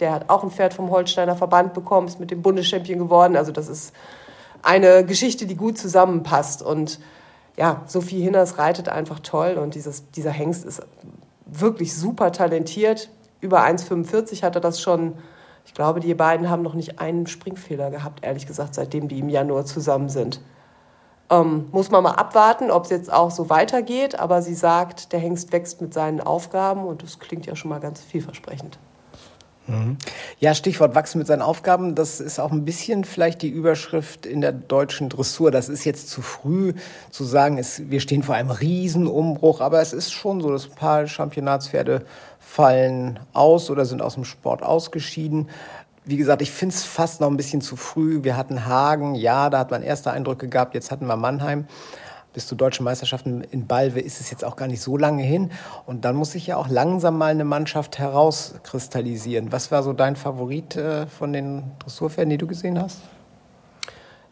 der 0.00 0.12
hat 0.12 0.30
auch 0.30 0.42
ein 0.42 0.50
Pferd 0.50 0.74
vom 0.74 0.90
Holsteiner 0.90 1.36
Verband 1.36 1.74
bekommen, 1.74 2.08
ist 2.08 2.18
mit 2.18 2.32
dem 2.32 2.42
Bundeschampion 2.42 2.98
geworden. 2.98 3.36
Also 3.36 3.52
das 3.52 3.68
ist 3.68 3.92
eine 4.62 5.04
Geschichte, 5.04 5.46
die 5.46 5.54
gut 5.54 5.78
zusammenpasst. 5.78 6.62
Und 6.62 6.98
ja, 7.58 7.82
Sophie 7.86 8.22
Hinners 8.22 8.58
reitet 8.58 8.88
einfach 8.88 9.18
toll 9.20 9.58
und 9.60 9.74
dieses, 9.74 10.10
dieser 10.12 10.30
Hengst 10.30 10.64
ist 10.64 10.80
wirklich 11.44 11.94
super 11.94 12.30
talentiert. 12.30 13.10
Über 13.40 13.62
1,45 13.62 14.42
hat 14.42 14.54
er 14.54 14.60
das 14.60 14.80
schon. 14.80 15.14
Ich 15.66 15.74
glaube, 15.74 16.00
die 16.00 16.14
beiden 16.14 16.48
haben 16.48 16.62
noch 16.62 16.74
nicht 16.74 16.98
einen 17.00 17.26
Springfehler 17.26 17.90
gehabt, 17.90 18.24
ehrlich 18.24 18.46
gesagt, 18.46 18.74
seitdem 18.74 19.08
die 19.08 19.18
im 19.18 19.28
Januar 19.28 19.66
zusammen 19.66 20.08
sind. 20.08 20.40
Ähm, 21.30 21.66
muss 21.72 21.90
man 21.90 22.02
mal 22.02 22.12
abwarten, 22.12 22.70
ob 22.70 22.84
es 22.84 22.90
jetzt 22.90 23.12
auch 23.12 23.30
so 23.30 23.50
weitergeht. 23.50 24.18
Aber 24.18 24.40
sie 24.40 24.54
sagt, 24.54 25.12
der 25.12 25.20
Hengst 25.20 25.52
wächst 25.52 25.82
mit 25.82 25.92
seinen 25.92 26.20
Aufgaben 26.20 26.84
und 26.84 27.02
das 27.02 27.18
klingt 27.18 27.44
ja 27.44 27.54
schon 27.54 27.68
mal 27.68 27.80
ganz 27.80 28.00
vielversprechend. 28.00 28.78
Mhm. 29.68 29.98
Ja, 30.40 30.54
Stichwort 30.54 30.94
wachsen 30.94 31.18
mit 31.18 31.26
seinen 31.26 31.42
Aufgaben. 31.42 31.94
Das 31.94 32.20
ist 32.20 32.40
auch 32.40 32.50
ein 32.52 32.64
bisschen 32.64 33.04
vielleicht 33.04 33.42
die 33.42 33.48
Überschrift 33.48 34.26
in 34.26 34.40
der 34.40 34.52
deutschen 34.52 35.08
Dressur. 35.08 35.50
Das 35.50 35.68
ist 35.68 35.84
jetzt 35.84 36.08
zu 36.08 36.22
früh 36.22 36.72
zu 37.10 37.24
sagen, 37.24 37.58
es, 37.58 37.90
wir 37.90 38.00
stehen 38.00 38.22
vor 38.22 38.34
einem 38.34 38.50
Riesenumbruch, 38.50 39.60
aber 39.60 39.80
es 39.80 39.92
ist 39.92 40.12
schon 40.12 40.40
so, 40.40 40.50
dass 40.50 40.64
ein 40.64 40.74
paar 40.74 41.06
Championatspferde 41.06 42.04
fallen 42.40 43.20
aus 43.34 43.70
oder 43.70 43.84
sind 43.84 44.00
aus 44.00 44.14
dem 44.14 44.24
Sport 44.24 44.62
ausgeschieden. 44.62 45.48
Wie 46.06 46.16
gesagt, 46.16 46.40
ich 46.40 46.50
finde 46.50 46.74
es 46.74 46.84
fast 46.84 47.20
noch 47.20 47.28
ein 47.28 47.36
bisschen 47.36 47.60
zu 47.60 47.76
früh. 47.76 48.24
Wir 48.24 48.36
hatten 48.38 48.64
Hagen, 48.64 49.14
ja, 49.14 49.50
da 49.50 49.58
hat 49.58 49.70
man 49.70 49.82
erste 49.82 50.10
Eindrücke 50.10 50.48
gehabt, 50.48 50.74
jetzt 50.74 50.90
hatten 50.90 51.06
wir 51.06 51.16
Mannheim 51.16 51.66
bis 52.32 52.46
zu 52.46 52.54
deutschen 52.54 52.84
Meisterschaften 52.84 53.42
in 53.42 53.66
Balve 53.66 54.00
ist 54.00 54.20
es 54.20 54.30
jetzt 54.30 54.44
auch 54.44 54.56
gar 54.56 54.68
nicht 54.68 54.82
so 54.82 54.96
lange 54.96 55.22
hin. 55.22 55.50
Und 55.86 56.04
dann 56.04 56.14
muss 56.14 56.32
sich 56.32 56.46
ja 56.46 56.56
auch 56.56 56.68
langsam 56.68 57.18
mal 57.18 57.30
eine 57.30 57.44
Mannschaft 57.44 57.98
herauskristallisieren. 57.98 59.50
Was 59.52 59.70
war 59.70 59.82
so 59.82 59.92
dein 59.92 60.16
Favorit 60.16 60.76
äh, 60.76 61.06
von 61.06 61.32
den 61.32 61.64
Dressurpferden, 61.80 62.30
die 62.30 62.38
du 62.38 62.46
gesehen 62.46 62.80
hast? 62.80 63.00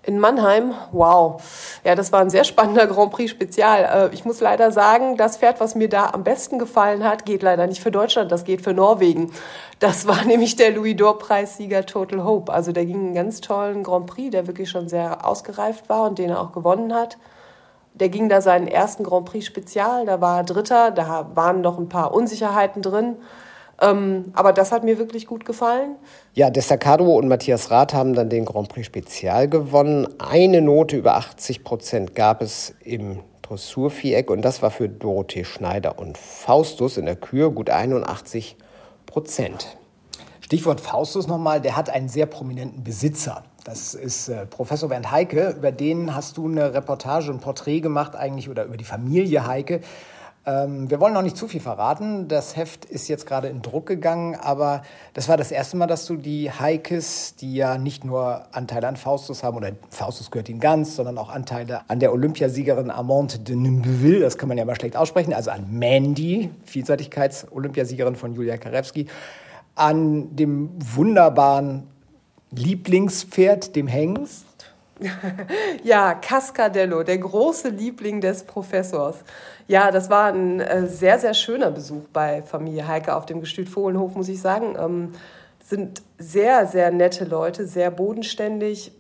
In 0.07 0.21
Mannheim, 0.21 0.73
wow. 0.93 1.43
Ja, 1.83 1.97
das 1.97 2.13
war 2.13 2.21
ein 2.21 2.31
sehr 2.31 2.45
spannender 2.45 2.87
Grand 2.87 3.11
Prix 3.11 3.29
Spezial. 3.29 4.11
Äh, 4.11 4.15
ich 4.15 4.25
muss 4.25 4.41
leider 4.41 4.71
sagen, 4.71 5.17
das 5.17 5.39
Pferd, 5.39 5.59
was 5.59 5.75
mir 5.75 5.89
da 5.89 6.11
am 6.11 6.23
besten 6.23 6.61
gefallen 6.61 7.03
hat, 7.03 7.27
geht 7.27 7.43
leider 7.43 7.67
nicht 7.67 7.83
für 7.83 7.91
Deutschland, 7.91 8.31
das 8.31 8.45
geht 8.45 8.63
für 8.63 8.73
Norwegen. 8.73 9.33
Das 9.81 10.07
war 10.07 10.25
nämlich 10.27 10.55
der 10.55 10.71
Louis 10.71 10.95
Dor 10.95 11.19
Preissieger 11.19 11.85
Total 11.87 12.23
Hope. 12.23 12.53
Also 12.53 12.71
der 12.71 12.87
ging 12.87 12.99
einen 12.99 13.15
ganz 13.15 13.41
tollen 13.41 13.83
Grand 13.83 14.07
Prix, 14.07 14.31
der 14.31 14.47
wirklich 14.47 14.71
schon 14.71 14.89
sehr 14.89 15.27
ausgereift 15.27 15.89
war 15.89 16.05
und 16.05 16.21
den 16.21 16.31
er 16.31 16.41
auch 16.41 16.53
gewonnen 16.53 16.95
hat. 16.95 17.19
Der 17.99 18.09
ging 18.09 18.29
da 18.29 18.41
seinen 18.41 18.69
ersten 18.69 19.05
Grand 19.05 19.27
Prix 19.27 19.47
Spezial, 19.47 20.07
da 20.07 20.21
war 20.21 20.39
er 20.39 20.45
Dritter, 20.45 20.91
da 20.91 21.31
waren 21.35 21.63
noch 21.63 21.79
ein 21.79 21.89
paar 21.89 22.15
Unsicherheiten 22.15 22.83
drin. 22.83 23.17
Ähm, 23.81 24.33
aber 24.35 24.53
das 24.53 24.73
hat 24.73 24.85
mir 24.85 24.99
wirklich 24.99 25.27
gut 25.27 25.45
gefallen. 25.45 25.97
Ja, 26.33 26.51
Destacado 26.51 27.05
und 27.17 27.29
Matthias 27.29 27.71
Rath 27.71 27.93
haben 27.93 28.15
dann 28.15 28.31
den 28.31 28.45
Grand 28.45 28.69
Prix 28.69 28.87
Spezial 28.87 29.49
gewonnen. 29.49 30.09
Eine 30.19 30.63
Note 30.63 30.97
über 30.97 31.17
80 31.17 31.63
Prozent 31.63 32.15
gab 32.15 32.41
es 32.41 32.75
im 32.85 33.21
Dressurviereck 33.43 34.31
und 34.31 34.43
das 34.43 34.63
war 34.63 34.71
für 34.71 34.89
Dorothee 34.89 35.45
Schneider 35.45 35.99
und 35.99 36.17
Faustus 36.19 36.97
in 36.97 37.07
der 37.07 37.17
Kür 37.17 37.51
gut 37.51 37.71
81 37.71 38.57
Prozent. 39.05 39.77
Stichwort 40.41 40.81
Faustus 40.81 41.27
nochmal, 41.27 41.61
der 41.61 41.77
hat 41.77 41.91
einen 41.91 42.09
sehr 42.09 42.27
prominenten 42.27 42.83
Besitzer. 42.83 43.45
Das 43.67 43.95
ist 43.95 44.29
äh, 44.29 44.47
Professor 44.47 44.89
Bernd 44.89 45.11
Heike. 45.11 45.57
Über 45.59 45.73
den 45.73 46.15
hast 46.15 46.37
du 46.37 46.47
eine 46.47 46.73
Reportage, 46.73 47.33
ein 47.33 47.41
Porträt 47.41 47.81
gemacht 47.81 48.15
eigentlich 48.15 48.49
oder 48.49 48.65
über 48.65 48.77
die 48.77 48.85
Familie 48.85 49.45
Heike. 49.45 49.81
Ähm, 50.47 50.89
wir 50.89 51.01
wollen 51.01 51.15
noch 51.15 51.23
nicht 51.23 51.37
zu 51.37 51.49
viel 51.49 51.61
verraten. 51.61 52.29
Das 52.29 52.55
Heft 52.55 52.85
ist 52.85 53.09
jetzt 53.09 53.27
gerade 53.27 53.49
in 53.49 53.63
Druck 53.63 53.87
gegangen, 53.87 54.37
aber 54.37 54.83
das 55.15 55.29
war 55.29 55.37
das 55.37 55.51
erste 55.51 55.77
Mal, 55.77 55.89
dass 55.89 56.07
du 56.07 56.15
die 56.15 56.49
Heikes, 56.49 57.35
die 57.35 57.57
ja 57.57 57.77
nicht 57.77 58.05
nur 58.05 58.45
Anteile 58.53 58.87
an 58.87 58.97
Faustus 58.97 59.43
haben, 59.43 59.57
oder 59.57 59.73
Faustus 59.91 60.31
gehört 60.31 60.49
ihnen 60.49 60.61
ganz, 60.61 60.95
sondern 60.95 61.19
auch 61.19 61.31
Anteile 61.31 61.81
an 61.89 61.99
der 61.99 62.13
Olympiasiegerin 62.13 62.93
Amante 62.93 63.41
de 63.41 63.57
Neuville, 63.57 64.21
das 64.21 64.39
kann 64.39 64.49
man 64.49 64.59
ja 64.59 64.65
mal 64.65 64.77
schlecht 64.77 64.97
aussprechen, 64.97 65.35
also 65.35 65.51
an 65.51 65.67
Mandy, 65.77 66.53
Vielseitigkeits-Olympiasiegerin 66.67 68.15
von 68.15 68.33
Julia 68.33 68.59
Karewski, 68.59 69.09
an 69.75 70.37
dem 70.37 70.71
wunderbaren 70.79 71.89
Lieblingspferd, 72.59 73.77
dem 73.77 73.87
Hengst? 73.87 74.47
ja, 75.83 76.15
Cascadello, 76.15 77.03
der 77.03 77.19
große 77.19 77.69
Liebling 77.69 78.21
des 78.21 78.45
Professors. 78.45 79.17
Ja, 79.69 79.91
das 79.91 80.09
war 80.09 80.33
ein 80.33 80.61
äh, 80.61 80.87
sehr, 80.87 81.19
sehr 81.19 81.35
schöner 81.35 81.71
Besuch 81.71 82.05
bei 82.13 82.43
Familie 82.43 82.89
Heike 82.89 83.15
auf 83.15 83.27
dem 83.27 83.41
Gestüt 83.41 83.69
Fohlenhof, 83.69 84.15
muss 84.15 84.29
ich 84.29 84.41
sagen. 84.41 84.77
Ähm, 84.79 85.13
sind 85.63 86.03
sehr, 86.19 86.67
sehr 86.67 86.91
nette 86.91 87.25
Leute, 87.25 87.67
sehr 87.67 87.91
bodenständig, 87.91 88.93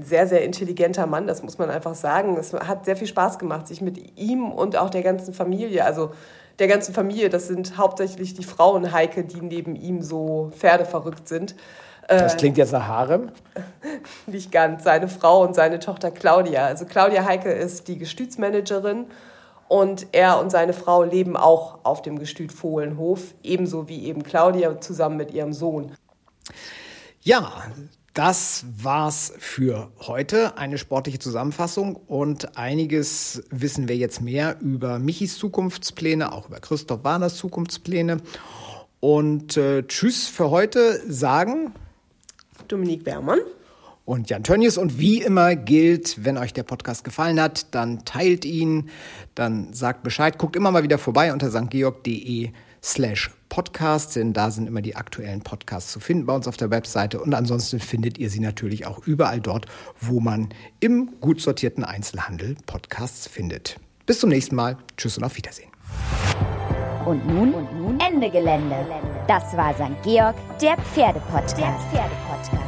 sehr, 0.00 0.26
sehr 0.26 0.42
intelligenter 0.42 1.06
Mann, 1.06 1.26
das 1.26 1.42
muss 1.42 1.58
man 1.58 1.70
einfach 1.70 1.94
sagen. 1.94 2.36
Es 2.36 2.52
hat 2.52 2.84
sehr 2.86 2.96
viel 2.96 3.06
Spaß 3.06 3.38
gemacht, 3.38 3.68
sich 3.68 3.80
mit 3.80 4.18
ihm 4.18 4.50
und 4.50 4.76
auch 4.76 4.90
der 4.90 5.02
ganzen 5.02 5.34
Familie, 5.34 5.84
also 5.84 6.12
der 6.58 6.66
ganzen 6.66 6.94
Familie, 6.94 7.28
das 7.28 7.46
sind 7.46 7.76
hauptsächlich 7.76 8.34
die 8.34 8.42
Frauen 8.42 8.92
Heike, 8.92 9.24
die 9.24 9.40
neben 9.40 9.76
ihm 9.76 10.02
so 10.02 10.50
pferdeverrückt 10.56 11.28
sind, 11.28 11.54
das 12.08 12.36
klingt 12.36 12.56
jetzt 12.56 12.72
nach 12.72 12.86
Harem. 12.86 13.30
Nicht 14.26 14.50
ganz. 14.50 14.84
Seine 14.84 15.08
Frau 15.08 15.42
und 15.42 15.54
seine 15.54 15.78
Tochter 15.78 16.10
Claudia. 16.10 16.66
Also 16.66 16.86
Claudia 16.86 17.24
Heike 17.24 17.50
ist 17.50 17.86
die 17.86 17.98
Gestütsmanagerin 17.98 19.06
und 19.68 20.06
er 20.12 20.40
und 20.40 20.50
seine 20.50 20.72
Frau 20.72 21.02
leben 21.02 21.36
auch 21.36 21.80
auf 21.84 22.00
dem 22.00 22.18
Gestüt 22.18 22.52
Fohlenhof, 22.52 23.34
ebenso 23.42 23.88
wie 23.88 24.06
eben 24.06 24.22
Claudia 24.22 24.80
zusammen 24.80 25.18
mit 25.18 25.32
ihrem 25.32 25.52
Sohn. 25.52 25.92
Ja, 27.20 27.52
das 28.14 28.64
war's 28.82 29.34
für 29.38 29.90
heute. 30.00 30.56
Eine 30.56 30.78
sportliche 30.78 31.18
Zusammenfassung 31.18 31.94
und 31.94 32.56
einiges 32.56 33.42
wissen 33.50 33.86
wir 33.86 33.96
jetzt 33.96 34.22
mehr 34.22 34.56
über 34.60 34.98
Michis 34.98 35.36
Zukunftspläne, 35.36 36.32
auch 36.32 36.48
über 36.48 36.58
Christoph 36.60 37.04
Warners 37.04 37.36
Zukunftspläne. 37.36 38.22
Und 39.00 39.58
äh, 39.58 39.86
Tschüss 39.86 40.26
für 40.26 40.50
heute 40.50 41.00
sagen 41.06 41.74
Dominique 42.68 43.04
Bermann. 43.04 43.40
Und 44.04 44.30
Jan 44.30 44.42
Tönnies. 44.42 44.78
Und 44.78 44.98
wie 44.98 45.20
immer 45.20 45.54
gilt, 45.54 46.24
wenn 46.24 46.38
euch 46.38 46.54
der 46.54 46.62
Podcast 46.62 47.04
gefallen 47.04 47.38
hat, 47.40 47.74
dann 47.74 48.06
teilt 48.06 48.46
ihn, 48.46 48.88
dann 49.34 49.74
sagt 49.74 50.02
Bescheid. 50.02 50.38
Guckt 50.38 50.56
immer 50.56 50.70
mal 50.70 50.82
wieder 50.82 50.96
vorbei 50.96 51.32
unter 51.32 51.50
stgeorg.de 51.50 52.50
slash 52.82 53.30
Podcast, 53.48 54.16
denn 54.16 54.32
da 54.32 54.50
sind 54.50 54.66
immer 54.66 54.82
die 54.82 54.96
aktuellen 54.96 55.42
Podcasts 55.42 55.92
zu 55.92 56.00
finden 56.00 56.26
bei 56.26 56.34
uns 56.34 56.46
auf 56.46 56.56
der 56.56 56.70
Webseite. 56.70 57.20
Und 57.20 57.34
ansonsten 57.34 57.80
findet 57.80 58.18
ihr 58.18 58.30
sie 58.30 58.40
natürlich 58.40 58.86
auch 58.86 59.06
überall 59.06 59.40
dort, 59.40 59.66
wo 60.00 60.20
man 60.20 60.48
im 60.80 61.20
gut 61.20 61.40
sortierten 61.40 61.84
Einzelhandel 61.84 62.56
Podcasts 62.66 63.26
findet. 63.26 63.78
Bis 64.06 64.20
zum 64.20 64.30
nächsten 64.30 64.54
Mal. 64.54 64.78
Tschüss 64.96 65.18
und 65.18 65.24
auf 65.24 65.36
Wiedersehen. 65.36 65.68
Und 67.08 67.26
nun, 67.26 67.54
und 67.54 67.80
nun 67.80 67.98
Ende 68.00 68.28
Gelände. 68.28 68.76
Das 69.26 69.56
war 69.56 69.72
St. 69.72 70.02
Georg, 70.02 70.34
der 70.60 70.76
Pferdepodcast. 70.76 71.56
Der 71.56 71.72
Pferdepodcast. 71.90 72.67